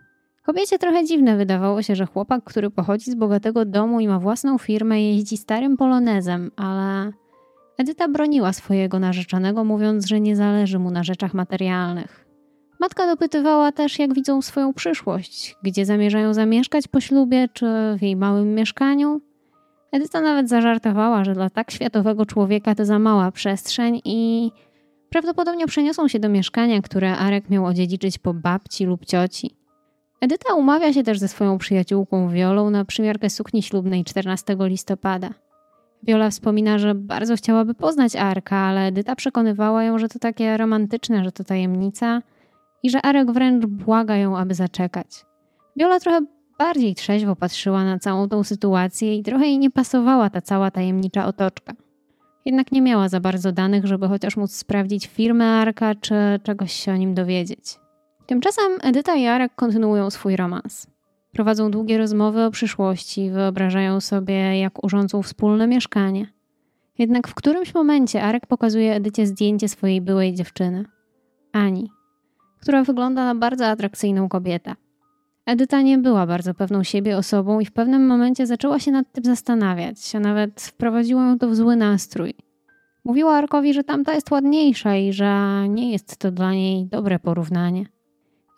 Kobiecie 0.47 0.79
trochę 0.79 1.05
dziwne 1.05 1.37
wydawało 1.37 1.83
się, 1.83 1.97
że 1.97 2.07
chłopak, 2.07 2.45
który 2.45 2.71
pochodzi 2.71 3.11
z 3.11 3.15
bogatego 3.15 3.65
domu 3.65 4.01
i 4.01 4.09
ma 4.09 4.19
własną 4.19 4.59
firmę, 4.59 5.03
jeździ 5.03 5.37
starym 5.37 5.77
polonezem, 5.77 6.51
ale 6.57 7.13
Edyta 7.79 8.09
broniła 8.09 8.53
swojego 8.53 8.99
narzeczonego, 8.99 9.65
mówiąc, 9.65 10.07
że 10.07 10.21
nie 10.21 10.37
zależy 10.37 10.79
mu 10.79 10.91
na 10.91 11.05
rzeczach 11.05 11.35
materialnych. 11.35 12.22
Matka 12.83 13.07
dopytywała 13.07 13.73
też, 13.73 13.99
jak 13.99 14.15
widzą 14.15 14.43
swoją 14.43 14.73
przyszłość, 14.75 15.57
gdzie 15.63 15.87
zamierzają 15.87 16.35
zamieszkać 16.35 16.89
po 16.89 17.01
ślubie, 17.01 17.49
czy 17.53 17.67
w 17.99 18.03
jej 18.03 18.17
małym 18.17 18.55
mieszkaniu. 18.55 19.21
Edyta 19.93 20.21
nawet 20.21 20.49
zażartowała, 20.49 21.25
że 21.25 21.35
dla 21.35 21.51
tak 21.51 21.71
światowego 21.71 22.27
człowieka 22.27 22.75
to 22.75 22.85
za 22.85 22.99
mała 22.99 23.33
przestrzeń 23.33 24.01
i 24.05 24.51
prawdopodobnie 25.11 25.67
przeniosą 25.67 26.09
się 26.09 26.19
do 26.19 26.29
mieszkania, 26.29 26.83
które 26.83 27.17
Arek 27.17 27.51
miał 27.51 27.67
odziedziczyć 27.67 28.19
po 28.19 28.35
babci 28.35 28.85
lub 28.85 29.05
cioci. 29.07 29.57
Edyta 30.21 30.55
umawia 30.55 30.93
się 30.93 31.03
też 31.03 31.19
ze 31.19 31.29
swoją 31.29 31.59
przyjaciółką 31.59 32.29
Wiolą 32.29 32.71
na 32.71 32.85
przymiarkę 32.85 33.31
sukni 33.31 33.63
ślubnej 33.63 34.05
14 34.05 34.57
listopada. 34.61 35.31
Wiola 36.03 36.31
wspomina, 36.31 36.79
że 36.79 36.95
bardzo 36.95 37.37
chciałaby 37.37 37.75
poznać 37.75 38.17
Arka, 38.17 38.57
ale 38.57 38.87
Edyta 38.87 39.17
przekonywała 39.17 39.85
ją, 39.85 39.99
że 39.99 40.09
to 40.09 40.19
takie 40.19 40.57
romantyczne, 40.57 41.25
że 41.25 41.33
to 41.33 41.45
tajemnica 41.45 42.23
i 42.83 42.91
że 42.91 43.03
Arek 43.03 43.33
wręcz 43.33 43.67
błaga 43.67 44.17
ją, 44.17 44.37
aby 44.37 44.55
zaczekać. 44.55 45.25
Wiola 45.77 46.01
trochę 46.01 46.21
bardziej 46.59 46.95
trzeźwo 46.95 47.37
patrzyła 47.37 47.85
na 47.85 47.99
całą 47.99 48.29
tą 48.29 48.45
sytuację 48.45 49.17
i 49.17 49.23
trochę 49.23 49.47
jej 49.47 49.59
nie 49.59 49.71
pasowała 49.71 50.31
ta 50.31 50.41
cała 50.41 50.71
tajemnicza 50.71 51.27
otoczka. 51.27 51.73
Jednak 52.45 52.73
nie 52.73 52.83
miała 52.83 53.09
za 53.09 53.21
bardzo 53.21 53.53
danych, 53.53 53.87
żeby 53.87 54.09
chociaż 54.09 54.37
móc 54.37 54.55
sprawdzić 54.55 55.07
firmę 55.07 55.45
Arka 55.45 55.95
czy 55.95 56.15
czegoś 56.43 56.73
się 56.73 56.93
o 56.93 56.97
nim 56.97 57.15
dowiedzieć. 57.15 57.79
Tymczasem 58.27 58.73
Edyta 58.83 59.15
i 59.15 59.27
Arek 59.27 59.55
kontynuują 59.55 60.11
swój 60.11 60.37
romans. 60.37 60.87
Prowadzą 61.33 61.71
długie 61.71 61.99
rozmowy 61.99 62.45
o 62.45 62.51
przyszłości, 62.51 63.31
wyobrażają 63.31 64.01
sobie, 64.01 64.59
jak 64.59 64.85
urządzą 64.85 65.23
wspólne 65.23 65.67
mieszkanie. 65.67 66.27
Jednak 66.99 67.29
w 67.29 67.35
którymś 67.35 67.75
momencie 67.75 68.23
Arek 68.23 68.47
pokazuje 68.47 68.95
Edycie 68.95 69.27
zdjęcie 69.27 69.69
swojej 69.69 70.01
byłej 70.01 70.35
dziewczyny, 70.35 70.85
Ani, 71.53 71.91
która 72.63 72.85
wygląda 72.85 73.25
na 73.25 73.35
bardzo 73.35 73.67
atrakcyjną 73.67 74.29
kobietę. 74.29 74.75
Edyta 75.47 75.83
nie 75.83 75.99
była 75.99 76.27
bardzo 76.27 76.55
pewną 76.55 76.83
siebie 76.83 77.17
osobą 77.17 77.61
i 77.61 77.67
w 77.67 77.73
pewnym 77.73 78.07
momencie 78.07 78.47
zaczęła 78.47 78.79
się 78.79 78.91
nad 78.91 79.13
tym 79.13 79.25
zastanawiać, 79.25 80.17
a 80.17 80.21
nawet 80.21 80.61
wprowadziło 80.61 81.23
ją 81.23 81.39
to 81.39 81.49
w 81.49 81.57
zły 81.57 81.77
nastrój. 81.77 82.35
Mówiła 83.05 83.37
Arkowi, 83.37 83.75
że 83.75 83.85
tamta 83.85 84.15
jest 84.15 84.31
ładniejsza 84.31 84.97
i 84.97 85.13
że 85.13 85.65
nie 85.69 85.93
jest 85.93 86.17
to 86.17 86.31
dla 86.31 86.53
niej 86.53 86.87
dobre 86.87 87.19
porównanie. 87.19 87.87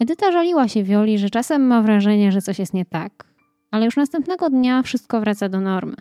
Edyta 0.00 0.32
żaliła 0.32 0.68
się 0.68 0.82
Wioli, 0.82 1.18
że 1.18 1.30
czasem 1.30 1.66
ma 1.66 1.82
wrażenie, 1.82 2.32
że 2.32 2.42
coś 2.42 2.58
jest 2.58 2.74
nie 2.74 2.84
tak, 2.84 3.24
ale 3.70 3.84
już 3.84 3.96
następnego 3.96 4.50
dnia 4.50 4.82
wszystko 4.82 5.20
wraca 5.20 5.48
do 5.48 5.60
normy. 5.60 5.96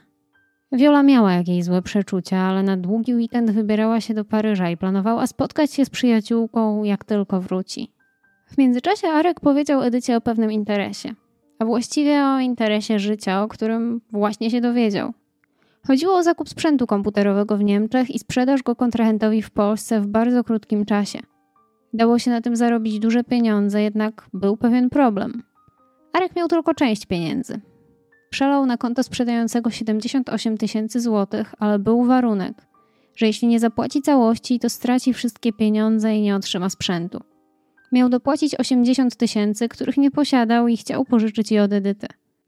Wiola 0.72 1.04
miała 1.04 1.34
jakieś 1.34 1.64
złe 1.64 1.82
przeczucia, 1.82 2.38
ale 2.38 2.64
na 2.64 2.78
długi 2.78 3.16
weekend 3.16 3.52
wybierała 3.52 4.02
się 4.02 4.14
do 4.14 4.26
Paryża 4.26 4.70
i 4.70 4.78
planowała 4.78 5.28
spotkać 5.28 5.74
się 5.74 5.86
z 5.86 5.90
przyjaciółką, 5.90 6.84
jak 6.84 7.04
tylko 7.04 7.42
wróci. 7.42 7.93
W 8.54 8.58
międzyczasie 8.58 9.08
Arek 9.08 9.40
powiedział 9.40 9.82
Edycie 9.82 10.18
o 10.18 10.22
pewnym 10.22 10.52
interesie, 10.52 11.14
a 11.60 11.66
właściwie 11.66 12.24
o 12.26 12.40
interesie 12.40 13.00
życia, 13.00 13.44
o 13.44 13.48
którym 13.48 14.02
właśnie 14.12 14.52
się 14.52 14.62
dowiedział. 14.62 15.14
Chodziło 15.88 16.16
o 16.16 16.24
zakup 16.24 16.50
sprzętu 16.50 16.88
komputerowego 16.88 17.58
w 17.58 17.64
Niemczech 17.64 18.10
i 18.10 18.20
sprzedaż 18.20 18.64
go 18.64 18.76
kontrahentowi 18.76 19.42
w 19.42 19.52
Polsce 19.52 20.02
w 20.02 20.08
bardzo 20.08 20.44
krótkim 20.44 20.86
czasie. 20.86 21.20
Dało 21.94 22.20
się 22.20 22.32
na 22.32 22.42
tym 22.42 22.56
zarobić 22.56 23.00
duże 23.00 23.24
pieniądze, 23.24 23.82
jednak 23.82 24.28
był 24.34 24.58
pewien 24.58 24.90
problem. 24.90 25.44
Arek 26.14 26.36
miał 26.36 26.48
tylko 26.48 26.74
część 26.74 27.06
pieniędzy. 27.06 27.62
Przelał 28.30 28.66
na 28.66 28.78
konto 28.78 29.04
sprzedającego 29.04 29.70
78 29.70 30.58
tysięcy 30.58 31.00
złotych, 31.00 31.56
ale 31.60 31.80
był 31.80 32.04
warunek, 32.04 32.68
że 33.16 33.26
jeśli 33.26 33.48
nie 33.48 33.60
zapłaci 33.60 34.02
całości, 34.02 34.60
to 34.60 34.70
straci 34.70 35.14
wszystkie 35.14 35.54
pieniądze 35.54 36.16
i 36.16 36.22
nie 36.22 36.36
otrzyma 36.36 36.70
sprzętu. 36.70 37.33
Miał 37.94 38.10
dopłacić 38.10 38.56
80 38.56 39.16
tysięcy, 39.16 39.70
których 39.70 39.98
nie 39.98 40.12
posiadał 40.12 40.68
i 40.68 40.78
chciał 40.78 41.06
pożyczyć 41.06 41.52
je 41.52 41.64
od 41.64 41.74
Edyty. 41.74 42.08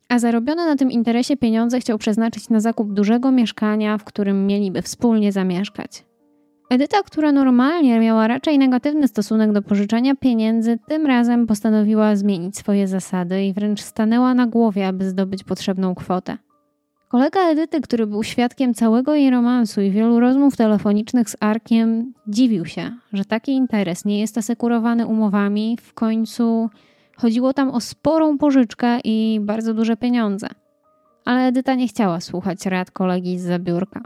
A 0.10 0.20
zarobione 0.20 0.66
na 0.66 0.76
tym 0.76 0.92
interesie 0.92 1.38
pieniądze 1.38 1.80
chciał 1.80 1.98
przeznaczyć 1.98 2.50
na 2.50 2.60
zakup 2.60 2.94
dużego 2.94 3.32
mieszkania, 3.32 3.98
w 3.98 4.04
którym 4.04 4.48
mieliby 4.48 4.82
wspólnie 4.82 5.32
zamieszkać. 5.32 6.06
Edyta, 6.70 6.98
która 7.04 7.32
normalnie 7.32 8.00
miała 8.00 8.28
raczej 8.28 8.58
negatywny 8.60 9.08
stosunek 9.08 9.52
do 9.52 9.62
pożyczania 9.62 10.16
pieniędzy, 10.16 10.80
tym 10.88 11.06
razem 11.06 11.48
postanowiła 11.48 12.16
zmienić 12.16 12.58
swoje 12.58 12.88
zasady 12.88 13.46
i 13.46 13.54
wręcz 13.54 13.82
stanęła 13.82 14.34
na 14.34 14.48
głowie, 14.48 14.88
aby 14.88 15.10
zdobyć 15.10 15.44
potrzebną 15.44 15.96
kwotę. 15.96 16.38
Kolega 17.16 17.50
Edyty, 17.50 17.82
który 17.82 18.08
był 18.08 18.24
świadkiem 18.24 18.74
całego 18.74 19.16
jej 19.16 19.30
romansu 19.30 19.82
i 19.82 19.92
wielu 19.92 20.20
rozmów 20.20 20.56
telefonicznych 20.56 21.30
z 21.30 21.36
Arkiem, 21.40 22.14
dziwił 22.28 22.66
się, 22.66 22.92
że 23.14 23.26
taki 23.26 23.52
interes 23.52 24.06
nie 24.06 24.20
jest 24.20 24.38
asekurowany 24.38 25.08
umowami. 25.08 25.78
W 25.82 25.94
końcu 25.94 26.70
chodziło 27.18 27.54
tam 27.54 27.70
o 27.70 27.82
sporą 27.82 28.38
pożyczkę 28.38 29.00
i 29.04 29.40
bardzo 29.42 29.74
duże 29.74 29.98
pieniądze. 29.98 30.48
Ale 31.26 31.48
Edyta 31.48 31.76
nie 31.76 31.88
chciała 31.88 32.20
słuchać 32.20 32.66
rad 32.66 32.92
kolegi 32.92 33.40
z 33.40 33.44
zabiórka. 33.44 34.02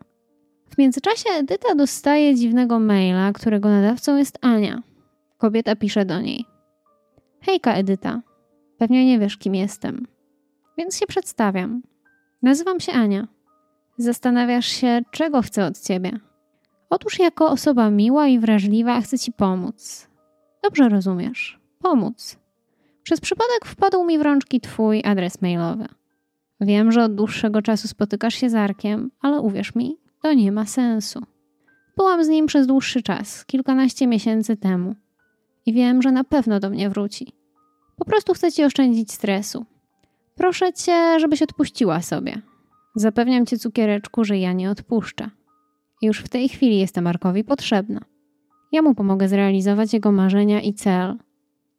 W 0.70 0.78
międzyczasie 0.78 1.30
Edyta 1.30 1.76
dostaje 1.76 2.36
dziwnego 2.36 2.80
maila, 2.80 3.34
którego 3.34 3.70
nadawcą 3.70 4.18
jest 4.18 4.38
Ania. 4.42 4.82
Kobieta 5.38 5.76
pisze 5.76 6.06
do 6.06 6.22
niej. 6.22 6.46
Hejka 7.42 7.74
Edyta, 7.74 8.22
pewnie 8.78 9.06
nie 9.06 9.20
wiesz 9.20 9.38
kim 9.38 9.56
jestem, 9.56 10.08
więc 10.78 10.98
się 10.98 11.08
przedstawiam. 11.08 11.82
Nazywam 12.42 12.80
się 12.80 12.92
Ania. 12.92 13.28
Zastanawiasz 13.98 14.68
się, 14.68 15.02
czego 15.12 15.42
chcę 15.42 15.66
od 15.66 15.80
ciebie. 15.80 16.20
Otóż 16.90 17.20
jako 17.20 17.50
osoba 17.50 17.90
miła 17.90 18.28
i 18.28 18.40
wrażliwa 18.40 19.02
chcę 19.02 19.20
ci 19.20 19.32
pomóc. 19.32 20.08
Dobrze 20.64 20.90
rozumiesz. 20.90 21.60
Pomóc. 21.82 22.38
Przez 23.04 23.20
przypadek 23.20 23.66
wpadł 23.66 24.04
mi 24.04 24.18
w 24.20 24.22
rączki 24.22 24.62
twój 24.62 25.02
adres 25.06 25.42
mailowy. 25.42 25.86
Wiem, 26.62 26.92
że 26.92 27.04
od 27.04 27.16
dłuższego 27.16 27.62
czasu 27.62 27.88
spotykasz 27.88 28.36
się 28.36 28.50
z 28.50 28.56
Arkiem, 28.56 29.12
ale 29.22 29.40
uwierz 29.40 29.76
mi, 29.76 29.98
to 30.22 30.34
nie 30.34 30.52
ma 30.52 30.66
sensu. 30.66 31.20
Byłam 31.98 32.24
z 32.24 32.28
nim 32.28 32.46
przez 32.46 32.68
dłuższy 32.68 33.02
czas, 33.02 33.46
kilkanaście 33.46 34.08
miesięcy 34.08 34.58
temu. 34.58 34.96
I 35.66 35.74
wiem, 35.74 36.02
że 36.02 36.12
na 36.12 36.24
pewno 36.24 36.60
do 36.60 36.70
mnie 36.70 36.90
wróci. 36.90 37.34
Po 37.98 38.06
prostu 38.06 38.34
chcę 38.34 38.52
ci 38.52 38.64
oszczędzić 38.64 39.12
stresu. 39.12 39.66
Proszę 40.40 40.74
cię, 40.74 41.20
żebyś 41.20 41.42
odpuściła 41.42 42.02
sobie. 42.02 42.42
Zapewniam 42.96 43.46
cię, 43.46 43.58
cukiereczku, 43.58 44.24
że 44.24 44.38
ja 44.38 44.54
nie 44.54 44.70
odpuszczę. 44.70 45.30
Już 46.02 46.20
w 46.20 46.30
tej 46.30 46.50
chwili 46.50 46.80
jestem 46.80 47.04
Markowi 47.04 47.44
potrzebna. 47.44 48.02
Ja 48.72 48.82
mu 48.82 48.96
pomogę 48.96 49.28
zrealizować 49.28 49.94
jego 49.94 50.12
marzenia 50.12 50.62
i 50.62 50.74
cel. 50.74 51.16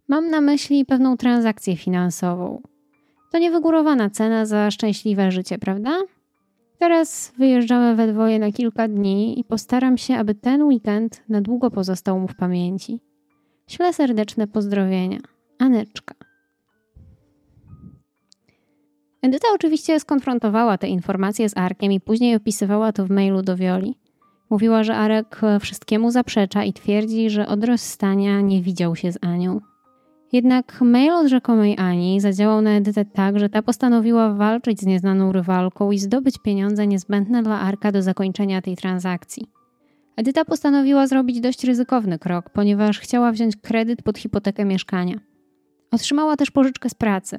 Mam 0.08 0.30
na 0.30 0.40
myśli 0.40 0.84
pewną 0.84 1.16
transakcję 1.16 1.76
finansową. 1.76 2.62
To 3.32 3.38
niewygórowana 3.38 4.10
cena 4.10 4.46
za 4.46 4.70
szczęśliwe 4.70 5.30
życie, 5.30 5.58
prawda? 5.58 5.98
Teraz 6.78 7.32
wyjeżdżamy 7.38 7.96
we 7.96 8.12
dwoje 8.12 8.38
na 8.38 8.52
kilka 8.52 8.88
dni 8.88 9.40
i 9.40 9.44
postaram 9.44 9.98
się, 9.98 10.16
aby 10.16 10.34
ten 10.34 10.62
weekend 10.62 11.22
na 11.28 11.40
długo 11.40 11.70
pozostał 11.70 12.20
mu 12.20 12.28
w 12.28 12.36
pamięci. 12.36 13.00
Ślę 13.66 13.92
serdeczne 13.92 14.46
pozdrowienia. 14.46 15.18
Aneczka. 15.58 16.29
Edyta 19.22 19.48
oczywiście 19.54 20.00
skonfrontowała 20.00 20.78
te 20.78 20.88
informacje 20.88 21.48
z 21.48 21.56
Arkiem 21.56 21.92
i 21.92 22.00
później 22.00 22.36
opisywała 22.36 22.92
to 22.92 23.06
w 23.06 23.10
mailu 23.10 23.42
do 23.42 23.56
Wioli. 23.56 23.94
Mówiła, 24.50 24.84
że 24.84 24.96
Arek 24.96 25.40
wszystkiemu 25.60 26.10
zaprzecza 26.10 26.64
i 26.64 26.72
twierdzi, 26.72 27.30
że 27.30 27.46
od 27.46 27.64
rozstania 27.64 28.40
nie 28.40 28.62
widział 28.62 28.96
się 28.96 29.12
z 29.12 29.18
Anią. 29.20 29.60
Jednak 30.32 30.80
mail 30.80 31.12
od 31.12 31.26
rzekomej 31.26 31.76
Ani 31.78 32.20
zadziałał 32.20 32.62
na 32.62 32.70
Edytę 32.70 33.04
tak, 33.04 33.38
że 33.38 33.48
ta 33.48 33.62
postanowiła 33.62 34.34
walczyć 34.34 34.80
z 34.80 34.86
nieznaną 34.86 35.32
rywalką 35.32 35.90
i 35.90 35.98
zdobyć 35.98 36.38
pieniądze 36.38 36.86
niezbędne 36.86 37.42
dla 37.42 37.60
Arka 37.60 37.92
do 37.92 38.02
zakończenia 38.02 38.62
tej 38.62 38.76
transakcji. 38.76 39.50
Edyta 40.16 40.44
postanowiła 40.44 41.06
zrobić 41.06 41.40
dość 41.40 41.64
ryzykowny 41.64 42.18
krok, 42.18 42.50
ponieważ 42.50 42.98
chciała 42.98 43.32
wziąć 43.32 43.56
kredyt 43.56 44.02
pod 44.02 44.18
hipotekę 44.18 44.64
mieszkania. 44.64 45.20
Otrzymała 45.90 46.36
też 46.36 46.50
pożyczkę 46.50 46.88
z 46.88 46.94
pracy. 46.94 47.38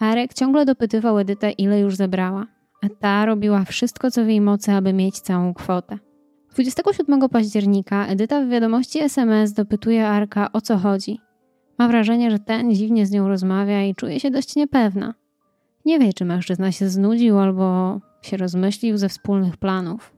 Arek 0.00 0.34
ciągle 0.34 0.64
dopytywał 0.64 1.18
Edytę, 1.18 1.50
ile 1.50 1.80
już 1.80 1.96
zebrała, 1.96 2.46
a 2.82 2.86
ta 3.00 3.26
robiła 3.26 3.64
wszystko, 3.64 4.10
co 4.10 4.24
w 4.24 4.28
jej 4.28 4.40
mocy, 4.40 4.72
aby 4.72 4.92
mieć 4.92 5.20
całą 5.20 5.54
kwotę. 5.54 5.98
27 6.52 7.28
października 7.28 8.06
Edyta 8.06 8.40
w 8.40 8.48
wiadomości 8.48 9.00
SMS 9.00 9.52
dopytuje 9.52 10.08
Arka, 10.08 10.52
o 10.52 10.60
co 10.60 10.78
chodzi– 10.78 11.18
ma 11.80 11.88
wrażenie, 11.88 12.30
że 12.30 12.38
ten 12.38 12.74
dziwnie 12.74 13.06
z 13.06 13.10
nią 13.10 13.28
rozmawia 13.28 13.84
i 13.84 13.94
czuje 13.94 14.20
się 14.20 14.30
dość 14.30 14.56
niepewna. 14.56 15.14
Nie 15.84 15.98
wie, 15.98 16.12
czy 16.12 16.24
mężczyzna 16.24 16.72
się 16.72 16.88
znudził 16.88 17.38
albo 17.38 18.00
się 18.22 18.36
rozmyślił 18.36 18.98
ze 18.98 19.08
wspólnych 19.08 19.56
planów. 19.56 20.12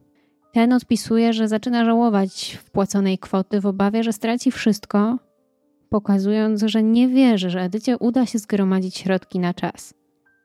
Ten 0.52 0.72
odpisuje, 0.72 1.32
że 1.32 1.48
zaczyna 1.48 1.84
żałować 1.84 2.58
wpłaconej 2.64 3.18
kwoty 3.18 3.60
w 3.60 3.66
obawie, 3.66 4.02
że 4.02 4.12
straci 4.12 4.50
wszystko, 4.50 5.18
pokazując, 5.92 6.62
że 6.66 6.82
nie 6.82 7.08
wierzy, 7.08 7.50
że 7.50 7.60
Edycie 7.60 7.98
uda 7.98 8.26
się 8.26 8.38
zgromadzić 8.38 8.96
środki 8.96 9.38
na 9.38 9.54
czas. 9.54 9.94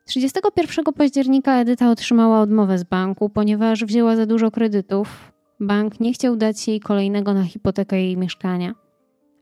31 0.05 0.85
października 0.93 1.59
Edyta 1.59 1.91
otrzymała 1.91 2.41
odmowę 2.41 2.77
z 2.77 2.83
banku, 2.83 3.29
ponieważ 3.29 3.85
wzięła 3.85 4.15
za 4.15 4.25
dużo 4.25 4.51
kredytów. 4.51 5.31
Bank 5.59 5.99
nie 5.99 6.13
chciał 6.13 6.35
dać 6.35 6.67
jej 6.67 6.79
kolejnego 6.79 7.33
na 7.33 7.43
hipotekę 7.43 8.01
jej 8.01 8.17
mieszkania. 8.17 8.73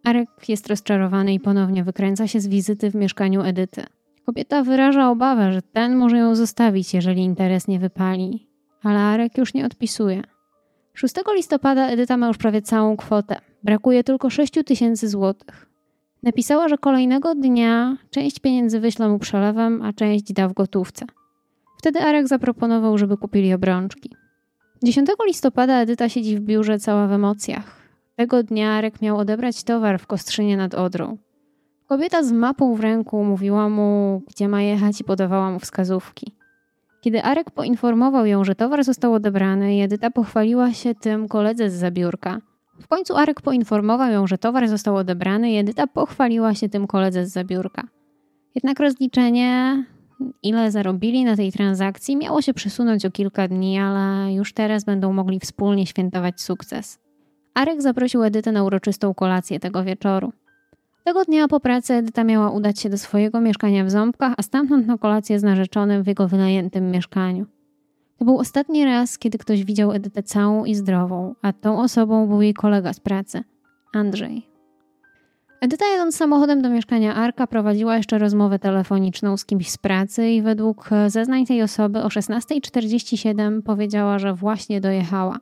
Arek 0.04 0.30
jest 0.48 0.68
rozczarowany 0.68 1.34
i 1.34 1.40
ponownie 1.40 1.84
wykręca 1.84 2.28
się 2.28 2.40
z 2.40 2.48
wizyty 2.48 2.92
w 2.92 2.96
mieszkaniu 2.96 3.42
Edyty. 3.42 3.84
Kobieta 4.26 4.64
wyraża 4.64 5.10
obawę, 5.10 5.54
że 5.54 5.62
ten 5.62 5.96
może 5.96 6.18
ją 6.18 6.36
zostawić, 6.36 6.94
jeżeli 6.94 7.22
interes 7.22 7.68
nie 7.68 7.80
wypali, 7.80 8.48
ale 8.84 9.00
Arek 9.00 9.38
już 9.38 9.54
nie 9.54 9.66
odpisuje. 9.66 10.24
6 10.94 11.16
listopada 11.36 11.88
Edyta 11.88 12.18
ma 12.18 12.28
już 12.28 12.38
prawie 12.38 12.62
całą 12.62 12.98
kwotę. 12.98 13.36
Brakuje 13.64 14.04
tylko 14.04 14.30
6 14.30 14.54
tysięcy 14.66 15.10
złotych. 15.10 15.75
Napisała, 16.24 16.68
że 16.68 16.78
kolejnego 16.78 17.36
dnia 17.36 17.98
część 18.10 18.40
pieniędzy 18.40 18.80
wyśle 18.80 19.10
mu 19.10 19.20
przelewem, 19.20 19.82
a 19.82 19.94
część 19.94 20.34
da 20.34 20.48
w 20.48 20.54
gotówce. 20.54 21.06
Wtedy 21.78 22.00
Arek 22.00 22.28
zaproponował, 22.28 22.98
żeby 22.98 23.18
kupili 23.18 23.54
obrączki. 23.54 24.16
10 24.84 25.10
listopada 25.28 25.82
Edyta 25.82 26.10
siedzi 26.10 26.38
w 26.38 26.40
biurze 26.40 26.80
cała 26.80 27.08
w 27.08 27.12
emocjach. 27.12 27.82
Tego 28.16 28.44
dnia 28.44 28.72
Arek 28.72 29.02
miał 29.02 29.18
odebrać 29.18 29.64
towar 29.64 30.00
w 30.00 30.08
Kostrzynie 30.08 30.58
nad 30.58 30.74
Odrą. 30.74 31.18
Kobieta 31.88 32.24
z 32.24 32.32
mapą 32.32 32.76
w 32.76 32.80
ręku 32.80 33.24
mówiła 33.24 33.70
mu, 33.70 34.22
gdzie 34.28 34.48
ma 34.48 34.62
jechać 34.62 35.02
i 35.02 35.04
podawała 35.04 35.52
mu 35.52 35.60
wskazówki. 35.60 36.32
Kiedy 37.02 37.24
Arek 37.24 37.52
poinformował 37.52 38.26
ją, 38.26 38.44
że 38.44 38.56
towar 38.56 38.84
został 38.84 39.14
odebrany, 39.14 39.84
Edyta 39.84 40.12
pochwaliła 40.12 40.74
się 40.74 40.96
tym 40.96 41.28
koledze 41.28 41.70
z 41.70 41.74
zabiórka. 41.74 42.42
W 42.80 42.88
końcu 42.88 43.16
Arek 43.16 43.42
poinformował 43.42 44.12
ją, 44.12 44.28
że 44.28 44.38
towar 44.38 44.68
został 44.68 44.96
odebrany 44.96 45.52
i 45.52 45.58
Edyta 45.58 45.88
pochwaliła 45.88 46.54
się 46.54 46.70
tym 46.70 46.88
koledze 46.88 47.26
z 47.26 47.32
zabiórka. 47.32 47.84
Jednak 48.56 48.80
rozliczenie, 48.80 49.86
ile 50.44 50.72
zarobili 50.72 51.26
na 51.26 51.36
tej 51.36 51.52
transakcji, 51.52 52.18
miało 52.18 52.42
się 52.42 52.54
przesunąć 52.54 53.06
o 53.06 53.12
kilka 53.12 53.48
dni, 53.48 53.80
ale 53.80 54.34
już 54.34 54.54
teraz 54.54 54.84
będą 54.84 55.14
mogli 55.14 55.40
wspólnie 55.40 55.86
świętować 55.86 56.42
sukces. 56.42 57.00
Arek 57.54 57.82
zaprosił 57.82 58.24
Edytę 58.24 58.52
na 58.52 58.64
uroczystą 58.64 59.14
kolację 59.14 59.60
tego 59.60 59.84
wieczoru. 59.84 60.34
Tego 61.04 61.26
dnia 61.26 61.48
po 61.48 61.60
pracy 61.60 61.94
Edyta 61.94 62.24
miała 62.24 62.50
udać 62.50 62.80
się 62.80 62.90
do 62.90 62.98
swojego 62.98 63.42
mieszkania 63.42 63.86
w 63.86 63.90
Ząbkach, 63.90 64.34
a 64.38 64.44
stamtąd 64.44 64.88
na 64.88 64.98
kolację 64.98 65.40
z 65.40 65.44
narzeczonym 65.44 66.04
w 66.04 66.08
jego 66.08 66.28
wynajętym 66.28 66.92
mieszkaniu. 66.92 67.46
To 68.18 68.26
był 68.26 68.40
ostatni 68.40 68.86
raz, 68.86 69.18
kiedy 69.18 69.38
ktoś 69.38 69.64
widział 69.64 69.92
Edytę 69.92 70.24
całą 70.24 70.66
i 70.66 70.76
zdrową, 70.76 71.36
a 71.42 71.54
tą 71.54 71.82
osobą 71.82 72.28
był 72.28 72.42
jej 72.42 72.54
kolega 72.54 72.94
z 72.94 73.00
pracy, 73.00 73.44
Andrzej. 73.94 74.56
Edyta 75.62 75.86
jadąc 75.88 76.16
samochodem 76.16 76.62
do 76.62 76.70
mieszkania 76.70 77.16
Arka 77.16 77.48
prowadziła 77.48 77.98
jeszcze 77.98 78.18
rozmowę 78.18 78.60
telefoniczną 78.60 79.38
z 79.38 79.46
kimś 79.46 79.70
z 79.70 79.78
pracy 79.78 80.30
i 80.30 80.42
według 80.42 80.90
zeznań 81.08 81.46
tej 81.46 81.62
osoby 81.62 82.04
o 82.04 82.08
16.47 82.08 83.62
powiedziała, 83.62 84.20
że 84.20 84.34
właśnie 84.34 84.82
dojechała. 84.82 85.38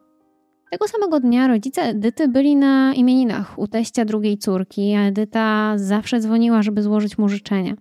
Tego 0.72 0.88
samego 0.88 1.20
dnia 1.20 1.48
rodzice 1.48 1.82
Edyty 1.82 2.27
byli 2.27 2.56
na 2.56 2.94
imieninach 2.94 3.60
u 3.60 3.68
teścia 3.68 4.06
drugiej 4.06 4.38
córki, 4.38 4.94
a 4.96 5.01
Edyta 5.01 5.74
zawsze 5.77 6.20
dzwoniła, 6.20 6.62
żeby 6.62 6.82
złożyć 6.82 7.18
mu 7.18 7.30
życzenia. 7.30 7.74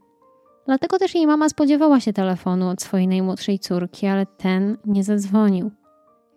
Dlatego 0.66 0.98
też 0.98 1.14
jej 1.14 1.26
mama 1.26 1.48
spodziewała 1.48 2.00
się 2.00 2.12
telefonu 2.12 2.68
od 2.68 2.82
swojej 2.82 3.08
najmłodszej 3.08 3.58
córki, 3.58 4.06
ale 4.06 4.26
ten 4.26 4.76
nie 4.86 5.04
zadzwonił. 5.04 5.70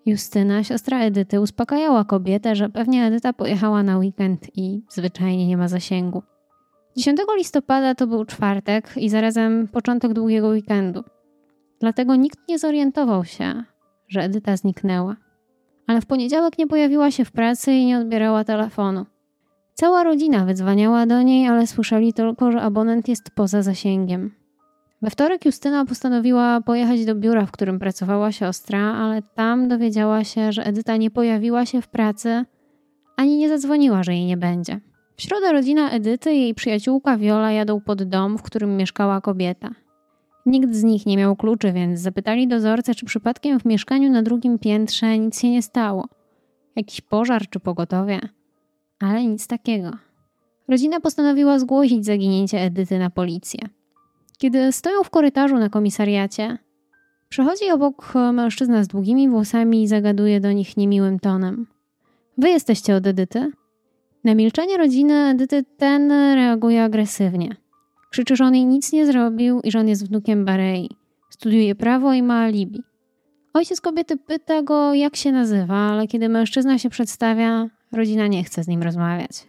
Justyna, 0.06 0.64
siostra 0.64 1.00
Edyty, 1.00 1.42
uspokajała 1.42 2.04
kobietę, 2.04 2.56
że 2.56 2.70
pewnie 2.70 3.06
Edyta 3.06 3.34
pojechała 3.34 3.84
na 3.84 3.98
weekend 3.98 4.58
i 4.58 4.84
zwyczajnie 4.90 5.48
nie 5.48 5.58
ma 5.58 5.68
zasięgu. 5.68 6.24
10 6.98 7.20
listopada 7.38 7.96
to 7.96 8.08
był 8.08 8.26
czwartek 8.26 8.98
i 8.98 9.10
zarazem 9.10 9.68
początek 9.68 10.14
długiego 10.14 10.48
weekendu. 10.48 11.04
Dlatego 11.80 12.16
nikt 12.16 12.40
nie 12.50 12.60
zorientował 12.60 13.26
się, 13.26 13.64
że 14.08 14.22
Edyta 14.22 14.58
zniknęła 14.58 15.16
ale 15.88 16.02
w 16.02 16.06
poniedziałek 16.06 16.58
nie 16.58 16.68
pojawiła 16.68 17.12
się 17.12 17.26
w 17.26 17.32
pracy 17.32 17.74
i 17.74 17.86
nie 17.86 17.98
odbierała 17.98 18.44
telefonu. 18.44 19.06
Cała 19.76 20.04
rodzina 20.04 20.46
wydzwaniała 20.46 21.06
do 21.06 21.22
niej, 21.22 21.48
ale 21.48 21.68
słyszeli 21.68 22.14
tylko, 22.14 22.52
że 22.52 22.62
abonent 22.62 23.08
jest 23.08 23.30
poza 23.36 23.62
zasięgiem. 23.62 24.32
We 25.02 25.10
wtorek 25.10 25.46
Justyna 25.46 25.86
postanowiła 25.86 26.62
pojechać 26.62 27.06
do 27.06 27.16
biura, 27.16 27.46
w 27.46 27.52
którym 27.52 27.80
pracowała 27.80 28.32
siostra, 28.32 28.80
ale 28.80 29.22
tam 29.22 29.68
dowiedziała 29.68 30.24
się, 30.24 30.52
że 30.52 30.66
Edyta 30.66 30.98
nie 30.98 31.12
pojawiła 31.12 31.66
się 31.66 31.82
w 31.82 31.88
pracy 31.88 32.46
ani 33.16 33.38
nie 33.38 33.50
zadzwoniła, 33.50 34.04
że 34.04 34.14
jej 34.14 34.26
nie 34.26 34.38
będzie. 34.38 34.80
W 35.18 35.22
środę 35.22 35.52
rodzina 35.52 35.90
Edyty 35.90 36.34
i 36.34 36.42
jej 36.42 36.56
przyjaciółka 36.56 37.18
Viola 37.18 37.52
jadą 37.52 37.82
pod 37.82 38.04
dom, 38.04 38.38
w 38.38 38.42
którym 38.42 38.78
mieszkała 38.78 39.22
kobieta. 39.22 39.70
Nikt 40.46 40.74
z 40.74 40.84
nich 40.84 41.06
nie 41.06 41.18
miał 41.18 41.36
kluczy, 41.36 41.72
więc 41.74 42.00
zapytali 42.00 42.48
dozorcę, 42.48 42.96
czy 42.96 43.06
przypadkiem 43.06 43.60
w 43.60 43.66
mieszkaniu 43.66 44.12
na 44.12 44.24
drugim 44.24 44.60
piętrze 44.60 45.20
nic 45.20 45.40
się 45.40 45.50
nie 45.50 45.62
stało. 45.62 46.08
Jakiś 46.76 47.02
pożar 47.02 47.50
czy 47.50 47.60
pogotowie. 47.60 48.20
Ale 49.00 49.26
nic 49.26 49.48
takiego. 49.48 49.92
Rodzina 50.68 51.00
postanowiła 51.00 51.60
zgłosić 51.60 52.06
zaginięcie 52.06 52.60
Edyty 52.62 53.00
na 53.00 53.10
policję. 53.10 53.60
Kiedy 54.38 54.72
stoją 54.72 55.04
w 55.04 55.10
korytarzu 55.10 55.58
na 55.58 55.70
komisariacie, 55.70 56.58
przechodzi 57.30 57.72
obok 57.72 58.14
mężczyzna 58.34 58.84
z 58.84 58.88
długimi 58.88 59.30
włosami 59.30 59.84
i 59.84 59.88
zagaduje 59.88 60.40
do 60.40 60.52
nich 60.52 60.78
niemiłym 60.78 61.20
tonem. 61.20 61.68
Wy 62.38 62.50
jesteście 62.50 62.96
od 62.96 63.08
Edyty? 63.08 63.52
Na 64.24 64.36
milczenie 64.36 64.78
rodziny 64.78 65.14
Edyty 65.14 65.64
ten 65.78 66.12
reaguje 66.12 66.84
agresywnie. 66.84 67.56
Krzyczy, 68.10 68.36
że 68.36 68.46
on 68.46 68.56
jej 68.56 68.66
nic 68.66 68.94
nie 68.94 69.06
zrobił 69.06 69.60
i 69.64 69.72
że 69.72 69.80
on 69.80 69.88
jest 69.88 70.08
wnukiem 70.08 70.46
Barei. 70.46 70.90
Studiuje 71.30 71.76
prawo 71.76 72.14
i 72.14 72.24
ma 72.24 72.40
alibi. 72.40 72.84
Ojciec 73.54 73.82
kobiety 73.82 74.18
pyta 74.18 74.62
go, 74.62 74.94
jak 74.94 75.16
się 75.16 75.32
nazywa, 75.32 75.76
ale 75.76 76.08
kiedy 76.08 76.30
mężczyzna 76.30 76.80
się 76.80 76.90
przedstawia, 76.90 77.70
rodzina 77.96 78.28
nie 78.28 78.44
chce 78.44 78.64
z 78.64 78.68
nim 78.68 78.84
rozmawiać. 78.84 79.48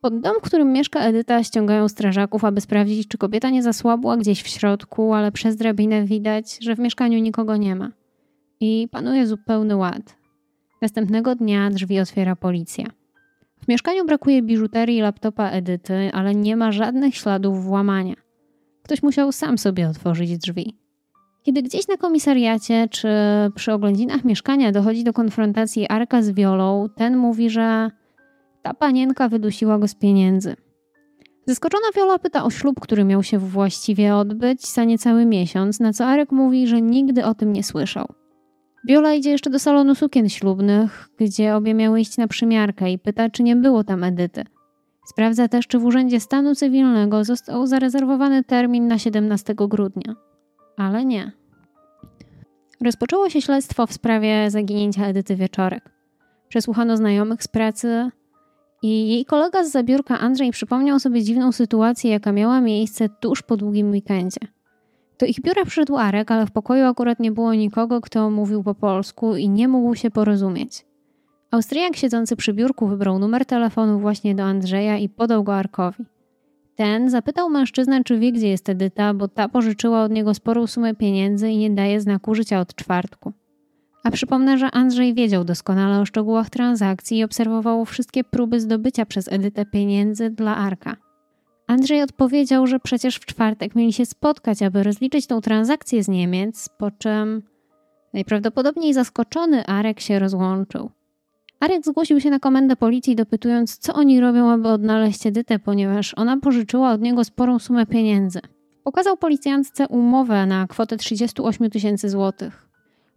Pod 0.00 0.20
dom, 0.20 0.34
w 0.42 0.44
którym 0.46 0.72
mieszka 0.72 1.00
Edyta, 1.00 1.44
ściągają 1.44 1.88
strażaków, 1.88 2.44
aby 2.44 2.60
sprawdzić, 2.60 3.08
czy 3.08 3.18
kobieta 3.18 3.50
nie 3.50 3.62
zasłabła 3.62 4.16
gdzieś 4.16 4.42
w 4.42 4.48
środku, 4.48 5.14
ale 5.14 5.32
przez 5.32 5.56
drabinę 5.56 6.04
widać, 6.04 6.58
że 6.60 6.76
w 6.76 6.78
mieszkaniu 6.78 7.18
nikogo 7.18 7.56
nie 7.56 7.76
ma. 7.76 7.90
I 8.60 8.88
panuje 8.90 9.26
zupełny 9.26 9.76
ład. 9.76 10.16
Następnego 10.82 11.34
dnia 11.34 11.70
drzwi 11.70 12.00
otwiera 12.00 12.36
policja. 12.36 12.86
W 13.62 13.68
mieszkaniu 13.68 14.04
brakuje 14.06 14.42
biżuterii 14.42 14.96
i 14.96 15.00
laptopa 15.00 15.50
Edyty, 15.50 16.10
ale 16.12 16.34
nie 16.34 16.56
ma 16.56 16.72
żadnych 16.72 17.16
śladów 17.16 17.64
włamania. 17.64 18.14
Ktoś 18.82 19.02
musiał 19.02 19.32
sam 19.32 19.58
sobie 19.58 19.88
otworzyć 19.88 20.38
drzwi. 20.38 20.83
Kiedy 21.44 21.62
gdzieś 21.62 21.88
na 21.88 21.96
komisariacie 21.96 22.88
czy 22.90 23.08
przy 23.54 23.72
oględzinach 23.72 24.24
mieszkania 24.24 24.72
dochodzi 24.72 25.04
do 25.04 25.12
konfrontacji 25.12 25.88
Arka 25.88 26.22
z 26.22 26.30
Wiolą, 26.30 26.88
ten 26.96 27.16
mówi, 27.16 27.50
że 27.50 27.90
ta 28.62 28.74
panienka 28.74 29.28
wydusiła 29.28 29.78
go 29.78 29.88
z 29.88 29.94
pieniędzy. 29.94 30.56
Zaskoczona 31.46 31.86
Wiola 31.96 32.18
pyta 32.18 32.44
o 32.44 32.50
ślub, 32.50 32.80
który 32.80 33.04
miał 33.04 33.22
się 33.22 33.38
właściwie 33.38 34.14
odbyć 34.14 34.66
za 34.66 34.84
niecały 34.84 35.26
miesiąc, 35.26 35.80
na 35.80 35.92
co 35.92 36.06
Arek 36.06 36.32
mówi, 36.32 36.66
że 36.66 36.82
nigdy 36.82 37.24
o 37.24 37.34
tym 37.34 37.52
nie 37.52 37.62
słyszał. 37.62 38.06
Biola 38.86 39.14
idzie 39.14 39.30
jeszcze 39.30 39.50
do 39.50 39.58
salonu 39.58 39.94
sukien 39.94 40.28
ślubnych, 40.28 41.08
gdzie 41.18 41.56
obie 41.56 41.74
miały 41.74 42.00
iść 42.00 42.16
na 42.16 42.28
przymiarkę 42.28 42.90
i 42.92 42.98
pyta, 42.98 43.30
czy 43.30 43.42
nie 43.42 43.56
było 43.56 43.84
tam 43.84 44.04
Edyty. 44.04 44.44
Sprawdza 45.06 45.48
też, 45.48 45.66
czy 45.66 45.78
w 45.78 45.84
Urzędzie 45.84 46.20
Stanu 46.20 46.54
Cywilnego 46.54 47.24
został 47.24 47.66
zarezerwowany 47.66 48.44
termin 48.44 48.88
na 48.88 48.98
17 48.98 49.54
grudnia. 49.54 50.14
Ale 50.76 51.04
nie. 51.04 51.32
Rozpoczęło 52.80 53.30
się 53.30 53.40
śledztwo 53.40 53.86
w 53.86 53.92
sprawie 53.92 54.50
zaginięcia 54.50 55.06
Edyty 55.06 55.36
Wieczorek. 55.36 55.90
Przesłuchano 56.48 56.96
znajomych 56.96 57.42
z 57.42 57.48
pracy 57.48 58.10
i 58.82 59.08
jej 59.08 59.24
kolega 59.24 59.64
z 59.64 59.70
zabiórka 59.70 60.18
Andrzej 60.18 60.50
przypomniał 60.50 61.00
sobie 61.00 61.22
dziwną 61.22 61.52
sytuację, 61.52 62.10
jaka 62.10 62.32
miała 62.32 62.60
miejsce 62.60 63.08
tuż 63.08 63.42
po 63.42 63.56
długim 63.56 63.90
weekendzie. 63.90 64.40
Do 65.18 65.26
ich 65.26 65.40
biura 65.40 65.64
przyszedł 65.64 65.96
Arek, 65.96 66.30
ale 66.30 66.46
w 66.46 66.50
pokoju 66.50 66.84
akurat 66.84 67.20
nie 67.20 67.32
było 67.32 67.54
nikogo, 67.54 68.00
kto 68.00 68.30
mówił 68.30 68.62
po 68.62 68.74
polsku 68.74 69.36
i 69.36 69.48
nie 69.48 69.68
mógł 69.68 69.94
się 69.94 70.10
porozumieć. 70.10 70.86
Austriak 71.50 71.96
siedzący 71.96 72.36
przy 72.36 72.52
biurku 72.52 72.86
wybrał 72.86 73.18
numer 73.18 73.46
telefonu 73.46 73.98
właśnie 73.98 74.34
do 74.34 74.42
Andrzeja 74.42 74.98
i 74.98 75.08
podał 75.08 75.44
go 75.44 75.54
Arkowi. 75.54 76.04
Ten 76.76 77.10
zapytał 77.10 77.50
mężczyznę, 77.50 78.04
czy 78.04 78.18
wie, 78.18 78.32
gdzie 78.32 78.48
jest 78.48 78.68
Edyta, 78.68 79.14
bo 79.14 79.28
ta 79.28 79.48
pożyczyła 79.48 80.02
od 80.02 80.12
niego 80.12 80.34
sporą 80.34 80.66
sumę 80.66 80.94
pieniędzy 80.94 81.50
i 81.50 81.58
nie 81.58 81.70
daje 81.70 82.00
znaku 82.00 82.34
życia 82.34 82.60
od 82.60 82.74
czwartku. 82.74 83.32
A 84.04 84.10
przypomnę, 84.10 84.58
że 84.58 84.70
Andrzej 84.70 85.14
wiedział 85.14 85.44
doskonale 85.44 86.00
o 86.00 86.06
szczegółach 86.06 86.50
transakcji 86.50 87.18
i 87.18 87.24
obserwował 87.24 87.84
wszystkie 87.84 88.24
próby 88.24 88.60
zdobycia 88.60 89.06
przez 89.06 89.32
Edytę 89.32 89.66
pieniędzy 89.66 90.30
dla 90.30 90.56
Arka. 90.56 90.96
Andrzej 91.66 92.02
odpowiedział, 92.02 92.66
że 92.66 92.80
przecież 92.80 93.16
w 93.16 93.26
czwartek 93.26 93.74
mieli 93.74 93.92
się 93.92 94.06
spotkać, 94.06 94.62
aby 94.62 94.82
rozliczyć 94.82 95.26
tą 95.26 95.40
transakcję 95.40 96.04
z 96.04 96.08
Niemiec, 96.08 96.68
po 96.78 96.90
czym 96.90 97.42
najprawdopodobniej 98.12 98.94
zaskoczony 98.94 99.66
Arek 99.66 100.00
się 100.00 100.18
rozłączył. 100.18 100.90
Arek 101.60 101.84
zgłosił 101.84 102.20
się 102.20 102.30
na 102.30 102.38
komendę 102.38 102.76
policji, 102.76 103.16
dopytując, 103.16 103.78
co 103.78 103.94
oni 103.94 104.20
robią, 104.20 104.50
aby 104.50 104.68
odnaleźć 104.68 105.26
Edytę, 105.26 105.58
ponieważ 105.58 106.14
ona 106.16 106.36
pożyczyła 106.36 106.92
od 106.92 107.00
niego 107.00 107.24
sporą 107.24 107.58
sumę 107.58 107.86
pieniędzy. 107.86 108.40
Pokazał 108.84 109.16
policjantce 109.16 109.88
umowę 109.88 110.46
na 110.46 110.66
kwotę 110.66 110.96
38 110.96 111.70
tysięcy 111.70 112.08
złotych. 112.08 112.68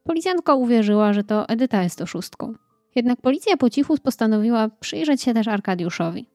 Policjantka 0.04 0.56
uwierzyła, 0.56 1.14
że 1.14 1.24
to 1.24 1.50
Edyta 1.50 1.84
jest 1.84 2.02
oszustką. 2.02 2.54
Jednak 2.96 3.22
policja 3.22 3.58
po 3.58 3.70
cichu 3.70 3.98
postanowiła 3.98 4.70
przyjrzeć 4.80 5.22
się 5.22 5.34
też 5.34 5.48
Arkadiuszowi. 5.48 6.28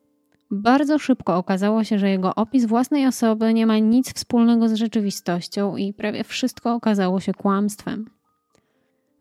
Bardzo 0.50 0.98
szybko 0.98 1.36
okazało 1.36 1.84
się, 1.84 1.98
że 1.98 2.10
jego 2.10 2.34
opis 2.34 2.64
własnej 2.64 3.06
osoby 3.06 3.54
nie 3.54 3.66
ma 3.66 3.78
nic 3.78 4.14
wspólnego 4.14 4.68
z 4.68 4.74
rzeczywistością 4.74 5.76
i 5.76 5.92
prawie 5.92 6.24
wszystko 6.24 6.74
okazało 6.74 7.20
się 7.20 7.34
kłamstwem. 7.34 8.10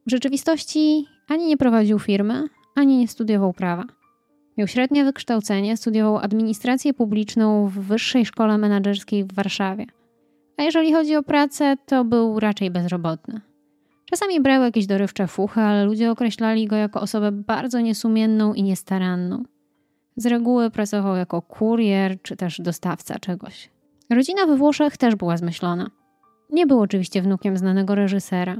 W 0.07 0.11
rzeczywistości 0.11 1.05
ani 1.27 1.47
nie 1.47 1.57
prowadził 1.57 1.99
firmy, 1.99 2.43
ani 2.75 2.97
nie 2.97 3.07
studiował 3.07 3.53
prawa. 3.53 3.83
Miał 4.57 4.67
średnie 4.67 5.03
wykształcenie, 5.03 5.77
studiował 5.77 6.17
administrację 6.17 6.93
publiczną 6.93 7.67
w 7.67 7.79
Wyższej 7.79 8.25
Szkole 8.25 8.57
Menedżerskiej 8.57 9.23
w 9.23 9.33
Warszawie. 9.33 9.85
A 10.57 10.63
jeżeli 10.63 10.93
chodzi 10.93 11.15
o 11.15 11.23
pracę, 11.23 11.77
to 11.85 12.05
był 12.05 12.39
raczej 12.39 12.71
bezrobotny. 12.71 13.41
Czasami 14.05 14.41
brał 14.41 14.63
jakieś 14.63 14.85
dorywcze 14.85 15.27
fuchy, 15.27 15.61
ale 15.61 15.85
ludzie 15.85 16.11
określali 16.11 16.67
go 16.67 16.75
jako 16.75 17.01
osobę 17.01 17.31
bardzo 17.31 17.79
niesumienną 17.79 18.53
i 18.53 18.63
niestaranną. 18.63 19.43
Z 20.15 20.25
reguły 20.25 20.69
pracował 20.69 21.15
jako 21.15 21.41
kurier 21.41 22.21
czy 22.21 22.35
też 22.35 22.61
dostawca 22.61 23.19
czegoś. 23.19 23.69
Rodzina 24.09 24.45
we 24.45 24.57
Włoszech 24.57 24.97
też 24.97 25.15
była 25.15 25.37
zmyślona. 25.37 25.91
Nie 26.49 26.67
był 26.67 26.79
oczywiście 26.79 27.21
wnukiem 27.21 27.57
znanego 27.57 27.95
reżysera. 27.95 28.57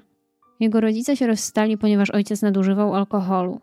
Jego 0.59 0.81
rodzice 0.81 1.17
się 1.17 1.27
rozstali, 1.27 1.77
ponieważ 1.77 2.09
ojciec 2.09 2.41
nadużywał 2.41 2.95
alkoholu. 2.95 3.61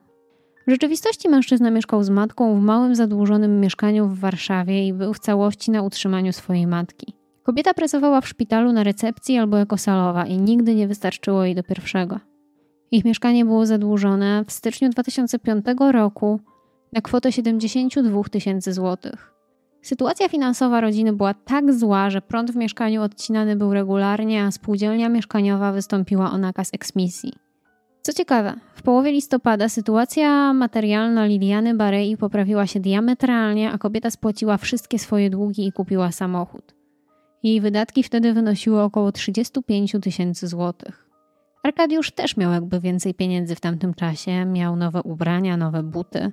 W 0.69 0.71
rzeczywistości 0.71 1.29
mężczyzna 1.29 1.71
mieszkał 1.71 2.03
z 2.03 2.11
matką 2.11 2.61
w 2.61 2.63
małym, 2.63 2.95
zadłużonym 2.95 3.61
mieszkaniu 3.61 4.07
w 4.09 4.19
Warszawie 4.19 4.87
i 4.87 4.93
był 4.93 5.15
w 5.15 5.19
całości 5.19 5.71
na 5.71 5.83
utrzymaniu 5.83 6.33
swojej 6.33 6.67
matki. 6.67 7.15
Kobieta 7.43 7.75
pracowała 7.75 8.21
w 8.21 8.29
szpitalu 8.29 8.73
na 8.73 8.85
recepcji 8.85 9.39
albo 9.39 9.57
jako 9.57 9.79
salowa 9.79 10.27
i 10.27 10.39
nigdy 10.39 10.75
nie 10.75 10.89
wystarczyło 10.89 11.45
jej 11.45 11.55
do 11.55 11.63
pierwszego. 11.63 12.21
Ich 12.91 13.05
mieszkanie 13.05 13.45
było 13.45 13.67
zadłużone 13.67 14.45
w 14.47 14.53
styczniu 14.53 14.89
2005 14.89 15.65
roku 15.93 16.41
na 16.93 17.01
kwotę 17.01 17.33
72 17.33 18.23
tysięcy 18.31 18.73
złotych. 18.73 19.33
Sytuacja 19.83 20.29
finansowa 20.29 20.81
rodziny 20.81 21.13
była 21.13 21.35
tak 21.35 21.75
zła, 21.75 22.11
że 22.11 22.23
prąd 22.23 22.51
w 22.51 22.57
mieszkaniu 22.57 23.03
odcinany 23.03 23.57
był 23.57 23.73
regularnie, 23.73 24.45
a 24.45 24.51
spółdzielnia 24.51 25.09
mieszkaniowa 25.09 25.73
wystąpiła 25.73 26.31
o 26.31 26.39
nakaz 26.39 26.71
eksmisji. 26.73 27.48
Co 28.09 28.13
ciekawe, 28.13 28.55
w 28.75 28.83
połowie 28.83 29.13
listopada 29.13 29.69
sytuacja 29.69 30.53
materialna 30.53 31.27
Liliany 31.27 31.75
Barei 31.75 32.17
poprawiła 32.17 32.67
się 32.67 32.81
diametralnie, 32.81 33.71
a 33.71 33.79
kobieta 33.79 34.11
spłaciła 34.11 34.57
wszystkie 34.57 34.99
swoje 34.99 35.31
długi 35.31 35.67
i 35.67 35.73
kupiła 35.73 36.13
samochód. 36.13 36.75
Jej 37.43 37.61
wydatki 37.61 38.03
wtedy 38.03 38.33
wynosiły 38.33 38.83
około 38.83 39.13
35 39.13 39.97
tysięcy 40.03 40.49
złotych. 40.49 41.09
Arkadiusz 41.63 42.11
też 42.11 42.37
miał 42.37 42.53
jakby 42.53 42.81
więcej 42.81 43.15
pieniędzy 43.15 43.55
w 43.55 43.61
tamtym 43.61 43.95
czasie, 43.95 44.45
miał 44.45 44.77
nowe 44.77 45.03
ubrania, 45.03 45.57
nowe 45.57 45.83
buty. 45.83 46.33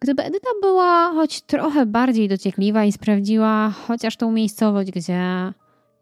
Gdyby 0.00 0.22
Edyta 0.22 0.50
była 0.62 1.10
choć 1.14 1.40
trochę 1.40 1.86
bardziej 1.86 2.28
dociekliwa 2.28 2.84
i 2.84 2.92
sprawdziła 2.92 3.70
chociaż 3.86 4.16
tą 4.16 4.32
miejscowość, 4.32 4.90
gdzie 4.90 5.52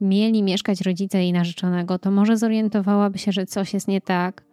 mieli 0.00 0.42
mieszkać 0.42 0.80
rodzice 0.80 1.18
jej 1.18 1.32
narzeczonego, 1.32 1.98
to 1.98 2.10
może 2.10 2.36
zorientowałaby 2.36 3.18
się, 3.18 3.32
że 3.32 3.46
coś 3.46 3.74
jest 3.74 3.88
nie 3.88 4.00
tak, 4.00 4.47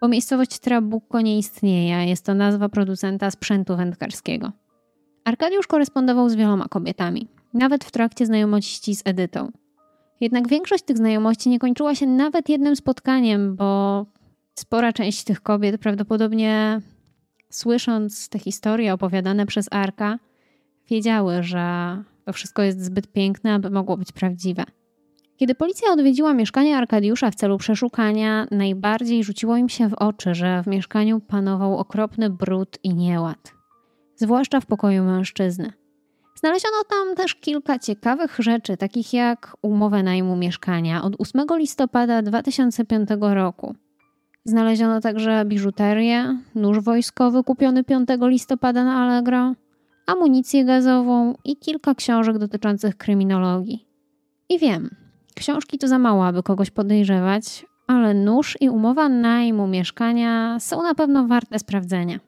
bo 0.00 0.08
miejscowość 0.08 0.58
Trabucco 0.58 1.20
nie 1.20 1.38
istnieje, 1.38 2.06
jest 2.06 2.24
to 2.24 2.34
nazwa 2.34 2.68
producenta 2.68 3.30
sprzętu 3.30 3.76
wędkarskiego. 3.76 4.52
Arkadiusz 5.24 5.66
korespondował 5.66 6.28
z 6.28 6.34
wieloma 6.34 6.68
kobietami, 6.68 7.28
nawet 7.54 7.84
w 7.84 7.90
trakcie 7.90 8.26
znajomości 8.26 8.96
z 8.96 9.02
Edytą. 9.04 9.50
Jednak 10.20 10.48
większość 10.48 10.84
tych 10.84 10.96
znajomości 10.96 11.48
nie 11.48 11.58
kończyła 11.58 11.94
się 11.94 12.06
nawet 12.06 12.48
jednym 12.48 12.76
spotkaniem, 12.76 13.56
bo 13.56 14.06
spora 14.54 14.92
część 14.92 15.24
tych 15.24 15.40
kobiet 15.40 15.80
prawdopodobnie 15.80 16.80
słysząc 17.50 18.28
te 18.28 18.38
historie 18.38 18.92
opowiadane 18.92 19.46
przez 19.46 19.68
Arka, 19.70 20.18
wiedziały, 20.88 21.42
że 21.42 21.96
to 22.24 22.32
wszystko 22.32 22.62
jest 22.62 22.84
zbyt 22.84 23.12
piękne, 23.12 23.54
aby 23.54 23.70
mogło 23.70 23.96
być 23.96 24.12
prawdziwe. 24.12 24.64
Kiedy 25.36 25.54
policja 25.54 25.92
odwiedziła 25.92 26.34
mieszkanie 26.34 26.76
Arkadiusza 26.76 27.30
w 27.30 27.34
celu 27.34 27.58
przeszukania, 27.58 28.46
najbardziej 28.50 29.24
rzuciło 29.24 29.56
im 29.56 29.68
się 29.68 29.88
w 29.88 29.94
oczy, 29.94 30.34
że 30.34 30.62
w 30.62 30.66
mieszkaniu 30.66 31.20
panował 31.20 31.78
okropny 31.78 32.30
brud 32.30 32.78
i 32.82 32.94
nieład, 32.94 33.54
zwłaszcza 34.16 34.60
w 34.60 34.66
pokoju 34.66 35.04
mężczyzny. 35.04 35.72
Znaleziono 36.34 36.76
tam 36.90 37.14
też 37.14 37.34
kilka 37.34 37.78
ciekawych 37.78 38.36
rzeczy, 38.38 38.76
takich 38.76 39.12
jak 39.12 39.56
umowę 39.62 40.02
najmu 40.02 40.36
mieszkania 40.36 41.02
od 41.02 41.14
8 41.18 41.46
listopada 41.50 42.22
2005 42.22 43.08
roku. 43.20 43.74
Znaleziono 44.44 45.00
także 45.00 45.44
biżuterię, 45.44 46.38
nóż 46.54 46.80
wojskowy 46.80 47.44
kupiony 47.44 47.84
5 47.84 48.08
listopada 48.20 48.84
na 48.84 48.94
Allegro, 48.94 49.54
amunicję 50.06 50.64
gazową 50.64 51.34
i 51.44 51.56
kilka 51.56 51.94
książek 51.94 52.38
dotyczących 52.38 52.96
kryminologii. 52.96 53.86
I 54.48 54.58
wiem, 54.58 54.90
książki 55.36 55.78
to 55.78 55.88
za 55.88 55.98
mało, 55.98 56.26
aby 56.26 56.42
kogoś 56.42 56.70
podejrzewać, 56.70 57.66
ale 57.86 58.14
nóż 58.14 58.56
i 58.60 58.68
umowa 58.70 59.08
najmu 59.08 59.66
mieszkania 59.66 60.60
są 60.60 60.82
na 60.82 60.94
pewno 60.94 61.26
warte 61.26 61.58
sprawdzenia. 61.58 62.20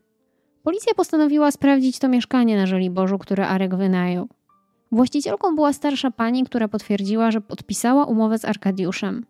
Policja 0.63 0.95
postanowiła 0.95 1.51
sprawdzić 1.51 1.99
to 1.99 2.09
mieszkanie 2.09 2.57
na 2.57 2.67
Żoliborzu, 2.67 3.19
które 3.19 3.49
Arek 3.49 3.75
wynajął. 3.75 4.29
Właścicielką 4.93 5.55
była 5.55 5.73
starsza 5.73 6.11
pani, 6.11 6.45
która 6.45 6.69
potwierdziła, 6.69 7.31
że 7.31 7.41
podpisała 7.41 8.05
umowę 8.05 8.39
z 8.39 8.45
Arkadiuszem. 8.45 9.27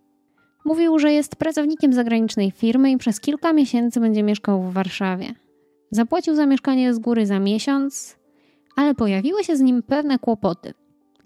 Mówił, 0.65 0.99
że 0.99 1.13
jest 1.13 1.37
pracownikiem 1.37 1.93
zagranicznej 1.93 2.51
firmy 2.51 2.91
i 2.91 2.99
przez 2.99 3.21
kilka 3.21 3.53
miesięcy 3.53 4.01
będzie 4.01 4.23
mieszkał 4.23 4.63
w 4.63 4.73
Warszawie. 4.73 5.35
Zapłacił 5.91 6.35
za 6.35 6.47
mieszkanie 6.47 6.95
z 6.95 6.99
góry 6.99 7.27
za 7.27 7.39
miesiąc, 7.39 8.17
ale 8.77 8.95
pojawiły 8.95 9.45
się 9.45 9.57
z 9.57 9.61
nim 9.61 9.83
pewne 9.83 10.19
kłopoty. 10.19 10.75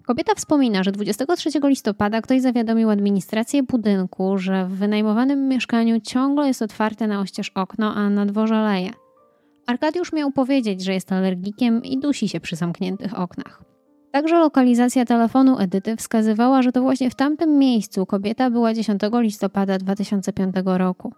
Kobieta 0.07 0.35
wspomina, 0.35 0.83
że 0.83 0.91
23 0.91 1.49
listopada 1.63 2.21
ktoś 2.21 2.41
zawiadomił 2.41 2.89
administrację 2.89 3.63
budynku, 3.63 4.37
że 4.37 4.65
w 4.65 4.69
wynajmowanym 4.69 5.47
mieszkaniu 5.47 5.99
ciągle 5.99 6.47
jest 6.47 6.61
otwarte 6.61 7.07
na 7.07 7.19
oścież 7.19 7.51
okno, 7.55 7.93
a 7.95 8.09
na 8.09 8.25
dworze 8.25 8.61
leje. 8.61 8.89
Arkadiusz 9.67 10.13
miał 10.13 10.31
powiedzieć, 10.31 10.83
że 10.83 10.93
jest 10.93 11.11
alergikiem 11.11 11.83
i 11.83 11.99
dusi 11.99 12.29
się 12.29 12.39
przy 12.39 12.55
zamkniętych 12.55 13.19
oknach. 13.19 13.63
Także 14.11 14.39
lokalizacja 14.39 15.05
telefonu 15.05 15.59
Edyty 15.59 15.95
wskazywała, 15.97 16.61
że 16.61 16.71
to 16.71 16.81
właśnie 16.81 17.09
w 17.09 17.15
tamtym 17.15 17.57
miejscu 17.57 18.05
kobieta 18.05 18.49
była 18.49 18.73
10 18.73 19.01
listopada 19.13 19.77
2005 19.77 20.55
roku. 20.65 21.13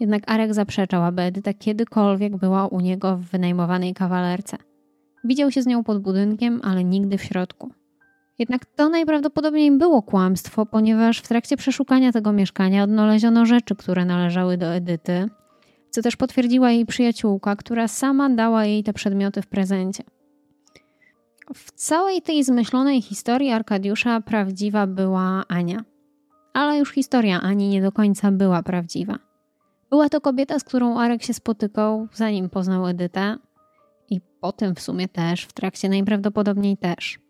Jednak 0.00 0.22
Arek 0.26 0.54
zaprzeczał, 0.54 1.04
aby 1.04 1.22
Edyta 1.22 1.54
kiedykolwiek 1.54 2.36
była 2.36 2.66
u 2.66 2.80
niego 2.80 3.16
w 3.16 3.20
wynajmowanej 3.20 3.94
kawalerce. 3.94 4.56
Widział 5.24 5.50
się 5.50 5.62
z 5.62 5.66
nią 5.66 5.84
pod 5.84 6.02
budynkiem, 6.02 6.60
ale 6.64 6.84
nigdy 6.84 7.18
w 7.18 7.22
środku. 7.22 7.70
Jednak 8.40 8.66
to 8.66 8.88
najprawdopodobniej 8.88 9.70
było 9.70 10.02
kłamstwo, 10.02 10.66
ponieważ 10.66 11.18
w 11.18 11.28
trakcie 11.28 11.56
przeszukania 11.56 12.12
tego 12.12 12.32
mieszkania 12.32 12.82
odnaleziono 12.82 13.46
rzeczy, 13.46 13.76
które 13.76 14.04
należały 14.04 14.56
do 14.56 14.66
Edyty, 14.66 15.28
co 15.90 16.02
też 16.02 16.16
potwierdziła 16.16 16.70
jej 16.70 16.86
przyjaciółka, 16.86 17.56
która 17.56 17.88
sama 17.88 18.30
dała 18.30 18.64
jej 18.64 18.84
te 18.84 18.92
przedmioty 18.92 19.42
w 19.42 19.46
prezencie. 19.46 20.04
W 21.54 21.72
całej 21.72 22.22
tej 22.22 22.44
zmyślonej 22.44 23.02
historii 23.02 23.50
Arkadiusza 23.50 24.20
prawdziwa 24.20 24.86
była 24.86 25.44
Ania. 25.48 25.84
Ale 26.52 26.78
już 26.78 26.92
historia 26.92 27.40
Ani 27.40 27.68
nie 27.68 27.82
do 27.82 27.92
końca 27.92 28.32
była 28.32 28.62
prawdziwa. 28.62 29.18
Była 29.90 30.08
to 30.08 30.20
kobieta, 30.20 30.58
z 30.58 30.64
którą 30.64 30.98
Arek 30.98 31.22
się 31.22 31.34
spotykał, 31.34 32.08
zanim 32.14 32.50
poznał 32.50 32.86
Edytę 32.86 33.36
i 34.10 34.20
potem 34.40 34.74
w 34.74 34.80
sumie 34.80 35.08
też, 35.08 35.44
w 35.44 35.52
trakcie 35.52 35.88
najprawdopodobniej 35.88 36.76
też. 36.76 37.29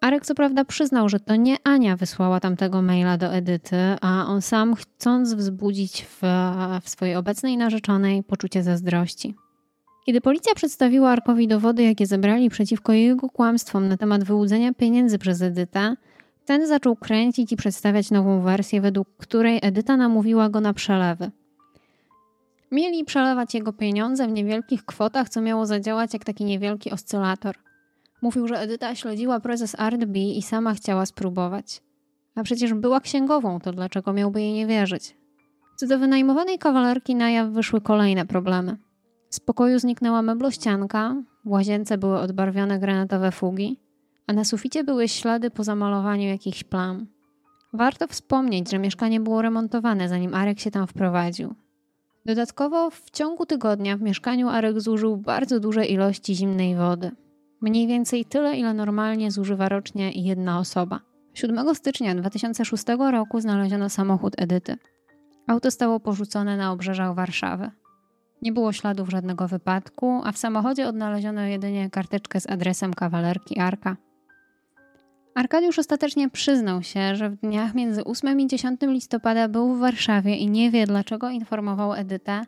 Arek 0.00 0.26
co 0.26 0.34
prawda 0.34 0.64
przyznał, 0.64 1.08
że 1.08 1.20
to 1.20 1.36
nie 1.36 1.56
Ania 1.64 1.96
wysłała 1.96 2.40
tamtego 2.40 2.82
maila 2.82 3.18
do 3.18 3.26
Edyty, 3.26 3.76
a 4.00 4.26
on 4.26 4.42
sam 4.42 4.74
chcąc 4.74 5.34
wzbudzić 5.34 6.06
w, 6.06 6.20
w 6.82 6.88
swojej 6.88 7.16
obecnej 7.16 7.56
narzeczonej 7.56 8.22
poczucie 8.22 8.62
zazdrości. 8.62 9.34
Kiedy 10.06 10.20
policja 10.20 10.54
przedstawiła 10.54 11.10
Arkowi 11.10 11.48
dowody, 11.48 11.82
jakie 11.82 12.06
zebrali 12.06 12.50
przeciwko 12.50 12.92
jego 12.92 13.28
kłamstwom 13.28 13.88
na 13.88 13.96
temat 13.96 14.24
wyłudzenia 14.24 14.74
pieniędzy 14.74 15.18
przez 15.18 15.42
Edytę, 15.42 15.96
ten 16.44 16.66
zaczął 16.66 16.96
kręcić 16.96 17.52
i 17.52 17.56
przedstawiać 17.56 18.10
nową 18.10 18.40
wersję, 18.40 18.80
według 18.80 19.08
której 19.16 19.58
Edyta 19.62 19.96
namówiła 19.96 20.48
go 20.48 20.60
na 20.60 20.72
przelewy. 20.72 21.30
Mieli 22.70 23.04
przelewać 23.04 23.54
jego 23.54 23.72
pieniądze 23.72 24.28
w 24.28 24.32
niewielkich 24.32 24.84
kwotach, 24.84 25.28
co 25.28 25.40
miało 25.40 25.66
zadziałać 25.66 26.12
jak 26.12 26.24
taki 26.24 26.44
niewielki 26.44 26.90
oscylator. 26.90 27.65
Mówił, 28.26 28.48
że 28.48 28.60
Edyta 28.60 28.94
śledziła 28.94 29.40
proces 29.40 29.74
Artby 29.78 30.18
i 30.18 30.42
sama 30.42 30.74
chciała 30.74 31.06
spróbować. 31.06 31.82
A 32.34 32.42
przecież 32.42 32.74
była 32.74 33.00
księgową, 33.00 33.60
to 33.60 33.72
dlaczego 33.72 34.12
miałby 34.12 34.40
jej 34.40 34.52
nie 34.52 34.66
wierzyć? 34.66 35.16
Co 35.76 35.86
do 35.86 35.98
wynajmowanej 35.98 36.58
kawalerki 36.58 37.14
na 37.14 37.30
jaw 37.30 37.50
wyszły 37.50 37.80
kolejne 37.80 38.26
problemy. 38.26 38.76
Z 39.30 39.40
pokoju 39.40 39.78
zniknęła 39.78 40.22
meblościanka, 40.22 41.22
w 41.44 41.50
łazience 41.50 41.98
były 41.98 42.18
odbarwione 42.18 42.78
granatowe 42.78 43.32
fugi, 43.32 43.80
a 44.26 44.32
na 44.32 44.44
suficie 44.44 44.84
były 44.84 45.08
ślady 45.08 45.50
po 45.50 45.64
zamalowaniu 45.64 46.28
jakichś 46.28 46.64
plam. 46.64 47.06
Warto 47.72 48.06
wspomnieć, 48.06 48.70
że 48.70 48.78
mieszkanie 48.78 49.20
było 49.20 49.42
remontowane, 49.42 50.08
zanim 50.08 50.34
Arek 50.34 50.60
się 50.60 50.70
tam 50.70 50.86
wprowadził. 50.86 51.54
Dodatkowo 52.24 52.90
w 52.90 53.10
ciągu 53.10 53.46
tygodnia 53.46 53.96
w 53.96 54.02
mieszkaniu 54.02 54.48
Arek 54.48 54.80
zużył 54.80 55.16
bardzo 55.16 55.60
duże 55.60 55.86
ilości 55.86 56.34
zimnej 56.34 56.76
wody. 56.76 57.10
Mniej 57.60 57.86
więcej 57.86 58.24
tyle, 58.24 58.56
ile 58.56 58.74
normalnie 58.74 59.30
zużywa 59.30 59.68
rocznie 59.68 60.10
jedna 60.10 60.58
osoba. 60.58 61.00
7 61.34 61.74
stycznia 61.74 62.14
2006 62.14 62.84
roku 63.10 63.40
znaleziono 63.40 63.88
samochód 63.88 64.34
Edyty. 64.38 64.76
Auto 65.46 65.70
stało 65.70 66.00
porzucone 66.00 66.56
na 66.56 66.72
obrzeżach 66.72 67.14
Warszawy. 67.14 67.70
Nie 68.42 68.52
było 68.52 68.72
śladów 68.72 69.08
żadnego 69.08 69.48
wypadku, 69.48 70.20
a 70.24 70.32
w 70.32 70.38
samochodzie 70.38 70.88
odnaleziono 70.88 71.40
jedynie 71.40 71.90
karteczkę 71.90 72.40
z 72.40 72.50
adresem 72.50 72.94
kawalerki 72.94 73.58
Arka. 73.58 73.96
Arkadiusz 75.34 75.78
ostatecznie 75.78 76.30
przyznał 76.30 76.82
się, 76.82 77.16
że 77.16 77.30
w 77.30 77.36
dniach 77.36 77.74
między 77.74 78.04
8 78.04 78.40
i 78.40 78.46
10 78.46 78.80
listopada 78.82 79.48
był 79.48 79.74
w 79.74 79.78
Warszawie 79.78 80.36
i 80.36 80.50
nie 80.50 80.70
wie, 80.70 80.86
dlaczego 80.86 81.30
informował 81.30 81.94
Edytę, 81.94 82.42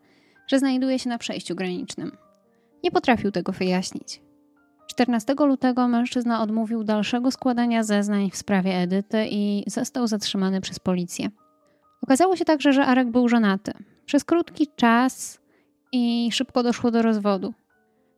że 0.46 0.58
znajduje 0.58 0.98
się 0.98 1.08
na 1.08 1.18
przejściu 1.18 1.54
granicznym. 1.54 2.12
Nie 2.84 2.90
potrafił 2.90 3.30
tego 3.30 3.52
wyjaśnić. 3.52 4.27
14 4.88 5.34
lutego 5.38 5.88
mężczyzna 5.88 6.42
odmówił 6.42 6.84
dalszego 6.84 7.30
składania 7.30 7.82
zeznań 7.82 8.30
w 8.30 8.36
sprawie 8.36 8.74
Edyty 8.74 9.26
i 9.30 9.64
został 9.66 10.06
zatrzymany 10.06 10.60
przez 10.60 10.78
policję. 10.78 11.28
Okazało 12.02 12.36
się 12.36 12.44
także, 12.44 12.72
że 12.72 12.86
Arek 12.86 13.10
był 13.10 13.28
żonaty. 13.28 13.72
Przez 14.06 14.24
krótki 14.24 14.66
czas 14.76 15.40
i 15.92 16.28
szybko 16.32 16.62
doszło 16.62 16.90
do 16.90 17.02
rozwodu. 17.02 17.54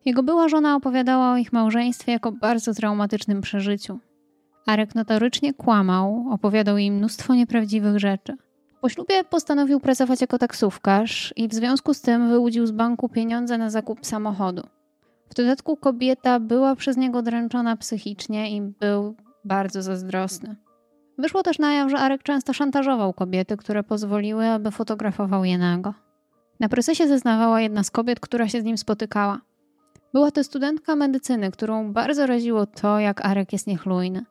Jego 0.04 0.22
była 0.22 0.48
żona 0.48 0.76
opowiadała 0.76 1.33
o 1.33 1.37
ich 1.37 1.52
małżeństwie 1.52 2.12
jako 2.12 2.33
bardzo 2.33 2.74
traumatycznym 2.74 3.40
przeżyciu. 3.40 3.98
Arek 4.66 4.94
notorycznie 4.94 5.54
kłamał, 5.54 6.24
opowiadał 6.30 6.78
jej 6.78 6.90
mnóstwo 6.90 7.35
nieprawdziwych 7.35 7.98
rzeczy. 7.98 8.37
Po 8.80 8.88
ślubie 8.88 9.24
postanowił 9.24 9.80
pracować 9.80 10.20
jako 10.20 10.38
taksówkarz 10.38 11.35
i 11.37 11.48
w 11.48 11.54
związku 11.54 11.94
z 11.94 12.00
tym 12.00 12.28
wyłudził 12.28 12.66
z 12.66 12.70
banku 12.70 13.09
pieniądze 13.09 13.59
na 13.59 13.70
zakup 13.70 14.06
samochodu. 14.06 14.62
W 15.31 15.35
dodatku 15.35 15.77
kobieta 15.77 16.40
była 16.40 16.77
przez 16.77 16.97
niego 16.97 17.23
dręczona 17.23 17.77
psychicznie 17.77 18.57
i 18.57 18.61
był 18.62 19.16
bardzo 19.45 19.83
zazdrosny. 19.83 20.57
Wyszło 21.19 21.43
też 21.43 21.59
na 21.59 21.73
jaw, 21.73 21.90
że 21.90 21.99
Arek 21.99 22.23
często 22.23 22.53
szantażował 22.53 23.12
kobiety, 23.12 23.57
które 23.57 23.83
pozwoliły, 23.83 24.47
aby 24.47 24.71
fotografował 24.71 25.45
je 25.45 25.59
nago. 25.59 25.95
Na 26.61 26.69
procesie 26.69 27.09
zeznawała 27.09 27.61
jedna 27.61 27.83
z 27.83 27.90
kobiet, 27.90 28.21
która 28.21 28.49
się 28.49 28.61
z 28.61 28.64
nim 28.64 28.79
spotykała. 28.79 29.40
Była 30.12 30.31
to 30.31 30.45
studentka 30.45 30.97
medycyny, 30.97 31.51
którą 31.51 31.93
bardzo 31.93 32.27
raziło 32.27 32.66
to, 32.66 32.99
jak 32.99 33.27
Arek 33.27 33.53
jest 33.53 33.66
niechlujny. 33.66 34.25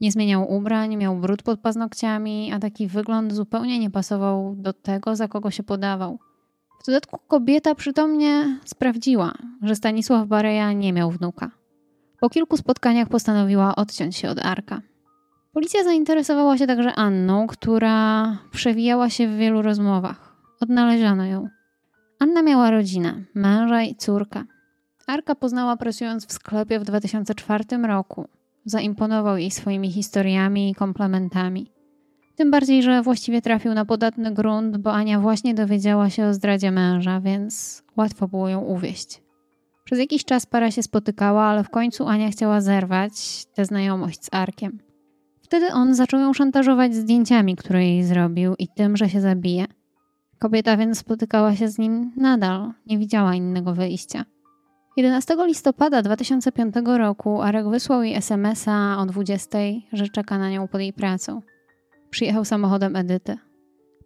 Nie 0.00 0.12
zmieniał 0.12 0.52
ubrań, 0.52 0.96
miał 0.96 1.16
brud 1.16 1.42
pod 1.42 1.60
paznokciami, 1.60 2.52
a 2.52 2.58
taki 2.58 2.86
wygląd 2.86 3.32
zupełnie 3.32 3.78
nie 3.78 3.90
pasował 3.90 4.54
do 4.56 4.72
tego, 4.72 5.16
za 5.16 5.28
kogo 5.28 5.50
się 5.50 5.62
podawał. 5.62 6.18
W 6.82 6.86
dodatku 6.86 7.18
kobieta 7.28 7.74
przytomnie 7.74 8.58
sprawdziła, 8.64 9.32
że 9.62 9.74
Stanisław 9.74 10.28
Bareja 10.28 10.72
nie 10.72 10.92
miał 10.92 11.10
wnuka. 11.10 11.50
Po 12.20 12.30
kilku 12.30 12.56
spotkaniach 12.56 13.08
postanowiła 13.08 13.76
odciąć 13.76 14.16
się 14.16 14.30
od 14.30 14.38
Arka. 14.38 14.80
Policja 15.52 15.84
zainteresowała 15.84 16.58
się 16.58 16.66
także 16.66 16.94
Anną, 16.94 17.46
która 17.46 18.36
przewijała 18.50 19.10
się 19.10 19.28
w 19.28 19.36
wielu 19.36 19.62
rozmowach. 19.62 20.36
Odnaleziono 20.60 21.26
ją. 21.26 21.48
Anna 22.18 22.42
miała 22.42 22.70
rodzinę, 22.70 23.24
męża 23.34 23.82
i 23.82 23.94
córkę. 23.94 24.44
Arka 25.06 25.34
poznała 25.34 25.76
pracując 25.76 26.26
w 26.26 26.32
sklepie 26.32 26.78
w 26.78 26.84
2004 26.84 27.64
roku. 27.86 28.28
Zaimponował 28.64 29.36
jej 29.36 29.50
swoimi 29.50 29.92
historiami 29.92 30.70
i 30.70 30.74
komplementami. 30.74 31.70
Tym 32.40 32.50
bardziej, 32.50 32.82
że 32.82 33.02
właściwie 33.02 33.42
trafił 33.42 33.74
na 33.74 33.84
podatny 33.84 34.34
grunt, 34.34 34.76
bo 34.76 34.92
Ania 34.92 35.20
właśnie 35.20 35.54
dowiedziała 35.54 36.10
się 36.10 36.26
o 36.26 36.34
zdradzie 36.34 36.70
męża, 36.70 37.20
więc 37.20 37.82
łatwo 37.96 38.28
było 38.28 38.48
ją 38.48 38.60
uwieść. 38.60 39.22
Przez 39.84 39.98
jakiś 39.98 40.24
czas 40.24 40.46
para 40.46 40.70
się 40.70 40.82
spotykała, 40.82 41.42
ale 41.42 41.64
w 41.64 41.70
końcu 41.70 42.06
Ania 42.06 42.30
chciała 42.30 42.60
zerwać 42.60 43.44
tę 43.54 43.64
znajomość 43.64 44.24
z 44.24 44.28
Arkiem. 44.32 44.78
Wtedy 45.42 45.72
on 45.72 45.94
zaczął 45.94 46.20
ją 46.20 46.32
szantażować 46.32 46.94
zdjęciami, 46.94 47.56
które 47.56 47.84
jej 47.86 48.04
zrobił 48.04 48.54
i 48.58 48.68
tym, 48.68 48.96
że 48.96 49.08
się 49.08 49.20
zabije. 49.20 49.64
Kobieta 50.38 50.76
więc 50.76 50.98
spotykała 50.98 51.56
się 51.56 51.68
z 51.68 51.78
nim 51.78 52.12
nadal, 52.16 52.72
nie 52.86 52.98
widziała 52.98 53.34
innego 53.34 53.74
wyjścia. 53.74 54.24
11 54.96 55.36
listopada 55.46 56.02
2005 56.02 56.74
roku 56.84 57.42
Arek 57.42 57.68
wysłał 57.68 58.02
jej 58.02 58.14
SMS-a 58.14 58.98
o 58.98 59.06
20, 59.06 59.58
że 59.92 60.08
czeka 60.08 60.38
na 60.38 60.50
nią 60.50 60.68
pod 60.68 60.80
jej 60.80 60.92
pracą. 60.92 61.40
Przyjechał 62.10 62.44
samochodem 62.44 62.96
Edyty. 62.96 63.36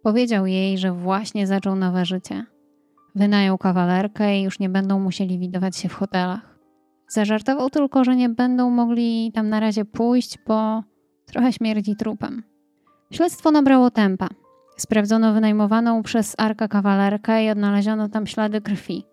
Powiedział 0.03 0.45
jej, 0.45 0.77
że 0.77 0.91
właśnie 0.91 1.47
zaczął 1.47 1.75
nowe 1.75 2.05
życie. 2.05 2.45
Wynajął 3.15 3.57
kawalerkę 3.57 4.39
i 4.39 4.43
już 4.43 4.59
nie 4.59 4.69
będą 4.69 4.99
musieli 4.99 5.39
widować 5.39 5.77
się 5.77 5.89
w 5.89 5.93
hotelach. 5.93 6.59
Zażartował 7.07 7.69
tylko, 7.69 8.03
że 8.03 8.15
nie 8.15 8.29
będą 8.29 8.69
mogli 8.69 9.31
tam 9.31 9.49
na 9.49 9.59
razie 9.59 9.85
pójść, 9.85 10.37
bo 10.47 10.83
trochę 11.25 11.53
śmierdzi 11.53 11.95
trupem. 11.95 12.43
Śledztwo 13.11 13.51
nabrało 13.51 13.91
tempa. 13.91 14.27
Sprawdzono 14.77 15.33
wynajmowaną 15.33 16.03
przez 16.03 16.35
Arka 16.37 16.67
kawalerkę 16.67 17.45
i 17.45 17.49
odnaleziono 17.49 18.09
tam 18.09 18.27
ślady 18.27 18.61
krwi. 18.61 19.05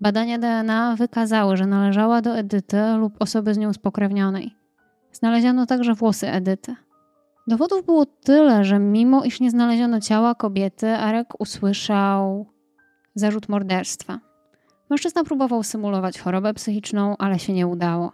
Badania 0.00 0.38
DNA 0.38 0.96
wykazały, 0.96 1.56
że 1.56 1.66
należała 1.66 2.22
do 2.22 2.36
Edyty 2.36 2.92
lub 2.96 3.22
osoby 3.22 3.54
z 3.54 3.58
nią 3.58 3.72
spokrewnionej. 3.72 4.54
Znaleziono 5.12 5.66
także 5.66 5.94
włosy 5.94 6.28
Edyty. 6.28 6.74
Dowodów 7.46 7.86
było 7.86 8.06
tyle, 8.06 8.64
że 8.64 8.78
mimo 8.78 9.24
iż 9.24 9.40
nie 9.40 9.50
znaleziono 9.50 10.00
ciała 10.00 10.34
kobiety, 10.34 10.88
Arek 10.88 11.40
usłyszał 11.40 12.46
zarzut 13.14 13.48
morderstwa. 13.48 14.18
Mężczyzna 14.90 15.24
próbował 15.24 15.62
symulować 15.62 16.20
chorobę 16.20 16.54
psychiczną, 16.54 17.16
ale 17.18 17.38
się 17.38 17.52
nie 17.52 17.66
udało. 17.66 18.12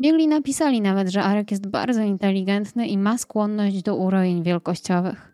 Biegli 0.00 0.28
napisali 0.28 0.80
nawet, 0.80 1.08
że 1.08 1.22
Arek 1.22 1.50
jest 1.50 1.66
bardzo 1.66 2.02
inteligentny 2.02 2.86
i 2.86 2.98
ma 2.98 3.18
skłonność 3.18 3.82
do 3.82 3.96
urojeń 3.96 4.42
wielkościowych. 4.42 5.32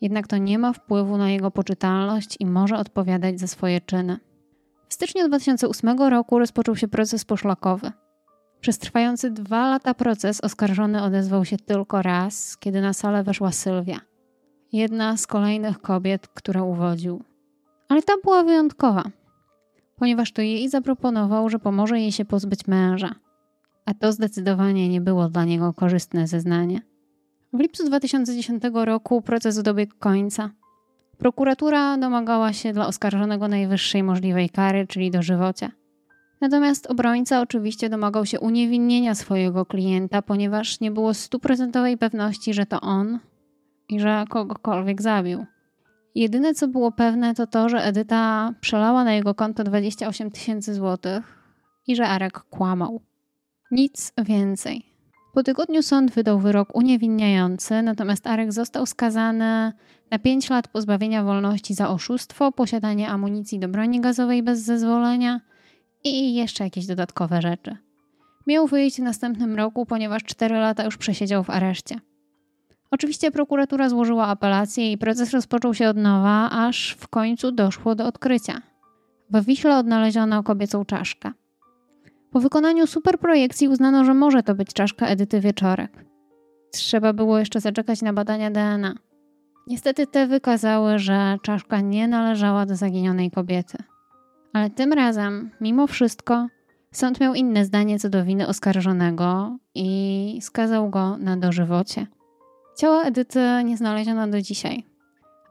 Jednak 0.00 0.26
to 0.26 0.36
nie 0.36 0.58
ma 0.58 0.72
wpływu 0.72 1.16
na 1.16 1.30
jego 1.30 1.50
poczytalność 1.50 2.36
i 2.40 2.46
może 2.46 2.76
odpowiadać 2.76 3.40
za 3.40 3.46
swoje 3.46 3.80
czyny. 3.80 4.18
W 4.88 4.94
styczniu 4.94 5.28
2008 5.28 5.98
roku 5.98 6.38
rozpoczął 6.38 6.76
się 6.76 6.88
proces 6.88 7.24
poszlakowy. 7.24 7.92
Przez 8.62 8.78
trwający 8.78 9.30
dwa 9.30 9.68
lata 9.70 9.94
proces 9.94 10.40
oskarżony 10.40 11.02
odezwał 11.02 11.44
się 11.44 11.56
tylko 11.56 12.02
raz, 12.02 12.56
kiedy 12.56 12.80
na 12.80 12.92
salę 12.92 13.24
weszła 13.24 13.52
Sylwia. 13.52 14.00
Jedna 14.72 15.16
z 15.16 15.26
kolejnych 15.26 15.80
kobiet, 15.80 16.28
które 16.28 16.62
uwodził. 16.62 17.22
Ale 17.88 18.02
ta 18.02 18.12
była 18.24 18.44
wyjątkowa, 18.44 19.04
ponieważ 19.96 20.32
to 20.32 20.42
jej 20.42 20.68
zaproponował, 20.68 21.48
że 21.48 21.58
pomoże 21.58 22.00
jej 22.00 22.12
się 22.12 22.24
pozbyć 22.24 22.66
męża. 22.66 23.14
A 23.86 23.94
to 23.94 24.12
zdecydowanie 24.12 24.88
nie 24.88 25.00
było 25.00 25.28
dla 25.28 25.44
niego 25.44 25.72
korzystne 25.72 26.26
zeznanie. 26.26 26.80
W 27.52 27.60
lipcu 27.60 27.86
2010 27.86 28.62
roku 28.74 29.22
proces 29.22 29.62
dobiegł 29.62 29.94
końca. 29.98 30.50
Prokuratura 31.18 31.98
domagała 31.98 32.52
się 32.52 32.72
dla 32.72 32.86
oskarżonego 32.86 33.48
najwyższej 33.48 34.02
możliwej 34.02 34.50
kary, 34.50 34.86
czyli 34.86 35.10
dożywocia. 35.10 35.81
Natomiast 36.42 36.86
obrońca 36.86 37.40
oczywiście 37.40 37.88
domagał 37.88 38.26
się 38.26 38.40
uniewinnienia 38.40 39.14
swojego 39.14 39.66
klienta, 39.66 40.22
ponieważ 40.22 40.80
nie 40.80 40.90
było 40.90 41.14
stuprocentowej 41.14 41.98
pewności, 41.98 42.54
że 42.54 42.66
to 42.66 42.80
on 42.80 43.18
i 43.88 44.00
że 44.00 44.24
kogokolwiek 44.28 45.02
zabił. 45.02 45.46
Jedyne 46.14 46.54
co 46.54 46.68
było 46.68 46.92
pewne 46.92 47.34
to 47.34 47.46
to, 47.46 47.68
że 47.68 47.84
Edyta 47.84 48.54
przelała 48.60 49.04
na 49.04 49.12
jego 49.12 49.34
konto 49.34 49.64
28 49.64 50.30
tysięcy 50.30 50.74
złotych 50.74 51.38
i 51.86 51.96
że 51.96 52.08
Arek 52.08 52.38
kłamał. 52.38 53.00
Nic 53.70 54.12
więcej. 54.24 54.82
Po 55.34 55.42
tygodniu 55.42 55.82
sąd 55.82 56.10
wydał 56.10 56.38
wyrok 56.38 56.76
uniewinniający, 56.76 57.82
natomiast 57.82 58.26
Arek 58.26 58.52
został 58.52 58.86
skazany 58.86 59.72
na 60.10 60.18
5 60.18 60.50
lat 60.50 60.68
pozbawienia 60.68 61.24
wolności 61.24 61.74
za 61.74 61.88
oszustwo, 61.88 62.52
posiadanie 62.52 63.08
amunicji 63.08 63.58
do 63.58 63.68
broni 63.68 64.00
gazowej 64.00 64.42
bez 64.42 64.60
zezwolenia 64.60 65.40
i 66.04 66.34
jeszcze 66.34 66.64
jakieś 66.64 66.86
dodatkowe 66.86 67.42
rzeczy. 67.42 67.76
Miał 68.46 68.66
wyjść 68.66 68.96
w 68.96 69.02
następnym 69.02 69.56
roku, 69.56 69.86
ponieważ 69.86 70.22
4 70.24 70.54
lata 70.54 70.84
już 70.84 70.96
przesiedział 70.96 71.44
w 71.44 71.50
areszcie. 71.50 72.00
Oczywiście 72.90 73.30
prokuratura 73.30 73.88
złożyła 73.88 74.26
apelację 74.26 74.92
i 74.92 74.98
proces 74.98 75.30
rozpoczął 75.30 75.74
się 75.74 75.88
od 75.88 75.96
nowa, 75.96 76.50
aż 76.50 76.96
w 76.98 77.08
końcu 77.08 77.52
doszło 77.52 77.94
do 77.94 78.06
odkrycia. 78.06 78.62
W 79.30 79.44
Wiśle 79.44 79.78
odnaleziono 79.78 80.42
kobiecą 80.42 80.84
czaszkę. 80.84 81.32
Po 82.30 82.40
wykonaniu 82.40 82.86
superprojekcji 82.86 83.68
uznano, 83.68 84.04
że 84.04 84.14
może 84.14 84.42
to 84.42 84.54
być 84.54 84.72
czaszka 84.72 85.06
Edyty 85.06 85.40
Wieczorek. 85.40 86.04
Trzeba 86.72 87.12
było 87.12 87.38
jeszcze 87.38 87.60
zaczekać 87.60 88.02
na 88.02 88.12
badania 88.12 88.50
DNA. 88.50 88.94
Niestety 89.66 90.06
te 90.06 90.26
wykazały, 90.26 90.98
że 90.98 91.36
czaszka 91.42 91.80
nie 91.80 92.08
należała 92.08 92.66
do 92.66 92.76
zaginionej 92.76 93.30
kobiety. 93.30 93.78
Ale 94.52 94.70
tym 94.70 94.92
razem, 94.92 95.50
mimo 95.60 95.86
wszystko, 95.86 96.46
sąd 96.92 97.20
miał 97.20 97.34
inne 97.34 97.64
zdanie 97.64 97.98
co 97.98 98.08
do 98.08 98.24
winy 98.24 98.46
oskarżonego 98.46 99.58
i 99.74 100.38
skazał 100.42 100.90
go 100.90 101.18
na 101.18 101.36
dożywocie. 101.36 102.06
Ciała 102.78 103.02
Edyty 103.02 103.40
nie 103.64 103.76
znaleziono 103.76 104.28
do 104.28 104.42
dzisiaj. 104.42 104.84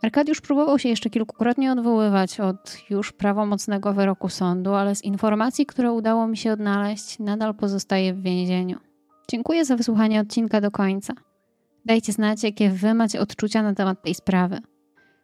Arkadiusz 0.03 0.41
próbował 0.41 0.79
się 0.79 0.89
jeszcze 0.89 1.09
kilkukrotnie 1.09 1.71
odwoływać 1.71 2.39
od 2.39 2.77
już 2.89 3.11
prawomocnego 3.11 3.93
wyroku 3.93 4.29
sądu, 4.29 4.73
ale 4.73 4.95
z 4.95 5.03
informacji, 5.03 5.65
które 5.65 5.91
udało 5.91 6.27
mi 6.27 6.37
się 6.37 6.51
odnaleźć, 6.51 7.19
nadal 7.19 7.55
pozostaje 7.55 8.13
w 8.13 8.21
więzieniu. 8.21 8.79
Dziękuję 9.27 9.65
za 9.65 9.75
wysłuchanie 9.75 10.21
odcinka 10.21 10.61
do 10.61 10.71
końca. 10.71 11.13
Dajcie 11.85 12.11
znać, 12.11 12.43
jakie 12.43 12.69
wy 12.69 12.93
macie 12.93 13.19
odczucia 13.19 13.63
na 13.63 13.73
temat 13.73 14.03
tej 14.03 14.15
sprawy. 14.15 14.61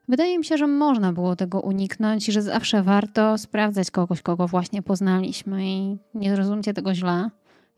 Wydaje 0.09 0.37
mi 0.37 0.45
się, 0.45 0.57
że 0.57 0.67
można 0.67 1.13
było 1.13 1.35
tego 1.35 1.61
uniknąć 1.61 2.29
i 2.29 2.31
że 2.31 2.41
zawsze 2.41 2.83
warto 2.83 3.37
sprawdzać 3.37 3.91
kogoś, 3.91 4.21
kogo 4.21 4.47
właśnie 4.47 4.81
poznaliśmy 4.81 5.67
i 5.67 5.97
nie 6.13 6.35
zrozumcie 6.35 6.73
tego 6.73 6.95
źle. 6.95 7.29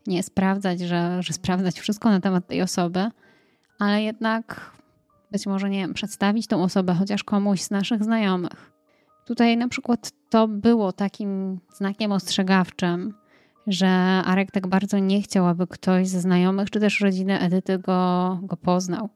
Nie 0.06 0.22
sprawdzać, 0.22 0.80
że, 0.80 1.22
że 1.22 1.32
sprawdzać 1.32 1.80
wszystko 1.80 2.10
na 2.10 2.20
temat 2.20 2.46
tej 2.46 2.62
osoby, 2.62 3.10
ale 3.78 4.02
jednak 4.02 4.70
być 5.32 5.46
może, 5.46 5.70
nie 5.70 5.78
wiem, 5.78 5.94
przedstawić 5.94 6.46
tą 6.46 6.62
osobę 6.62 6.94
chociaż 6.94 7.24
komuś 7.24 7.60
z 7.60 7.70
naszych 7.70 8.04
znajomych. 8.04 8.72
Tutaj 9.26 9.56
na 9.56 9.68
przykład 9.68 10.10
to 10.30 10.48
było 10.48 10.92
takim 10.92 11.60
znakiem 11.74 12.12
ostrzegawczym, 12.12 13.14
że 13.66 13.88
Arek 14.24 14.50
tak 14.50 14.66
bardzo 14.66 14.98
nie 14.98 15.22
chciał, 15.22 15.46
aby 15.46 15.66
ktoś 15.66 16.08
ze 16.08 16.20
znajomych 16.20 16.70
czy 16.70 16.80
też 16.80 17.00
rodziny 17.00 17.40
Edyty 17.40 17.78
go, 17.78 18.38
go 18.42 18.56
poznał. 18.56 19.08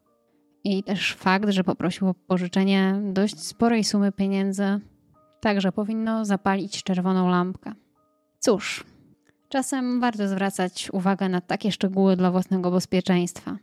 I 0.64 0.83
też 0.83 1.14
fakt, 1.14 1.50
że 1.50 1.64
poprosił 1.64 2.09
o 2.09 2.14
pożyczenie 2.14 3.00
dość 3.12 3.40
sporej 3.40 3.85
sumy 3.85 4.12
pieniędzy, 4.12 4.81
także 5.40 5.72
powinno 5.72 6.24
zapalić 6.24 6.83
czerwoną 6.83 7.29
lampkę. 7.29 7.72
Cóż, 8.38 8.85
czasem 9.48 10.00
warto 10.00 10.29
zwracać 10.29 10.88
uwagę 10.92 11.29
na 11.29 11.40
takie 11.40 11.72
szczegóły 11.72 12.16
dla 12.16 12.31
własnego 12.31 12.70
bezpieczeństwa. 12.70 13.57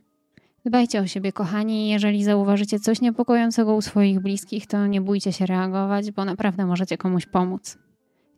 Dbajcie 0.64 1.00
o 1.00 1.06
siebie, 1.06 1.32
kochani. 1.32 1.88
Jeżeli 1.88 2.24
zauważycie 2.24 2.80
coś 2.80 3.00
niepokojącego 3.00 3.74
u 3.74 3.82
swoich 3.82 4.20
bliskich, 4.20 4.66
to 4.66 4.86
nie 4.86 5.00
bójcie 5.00 5.32
się 5.32 5.46
reagować, 5.46 6.10
bo 6.10 6.24
naprawdę 6.24 6.66
możecie 6.66 6.98
komuś 6.98 7.26
pomóc. 7.26 7.78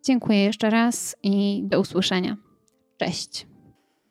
Dziękuję 0.04 0.44
jeszcze 0.44 0.70
raz 0.70 1.16
i 1.22 1.62
do 1.64 1.80
usłyszenia. 1.80 2.36
Cześć. 2.96 3.46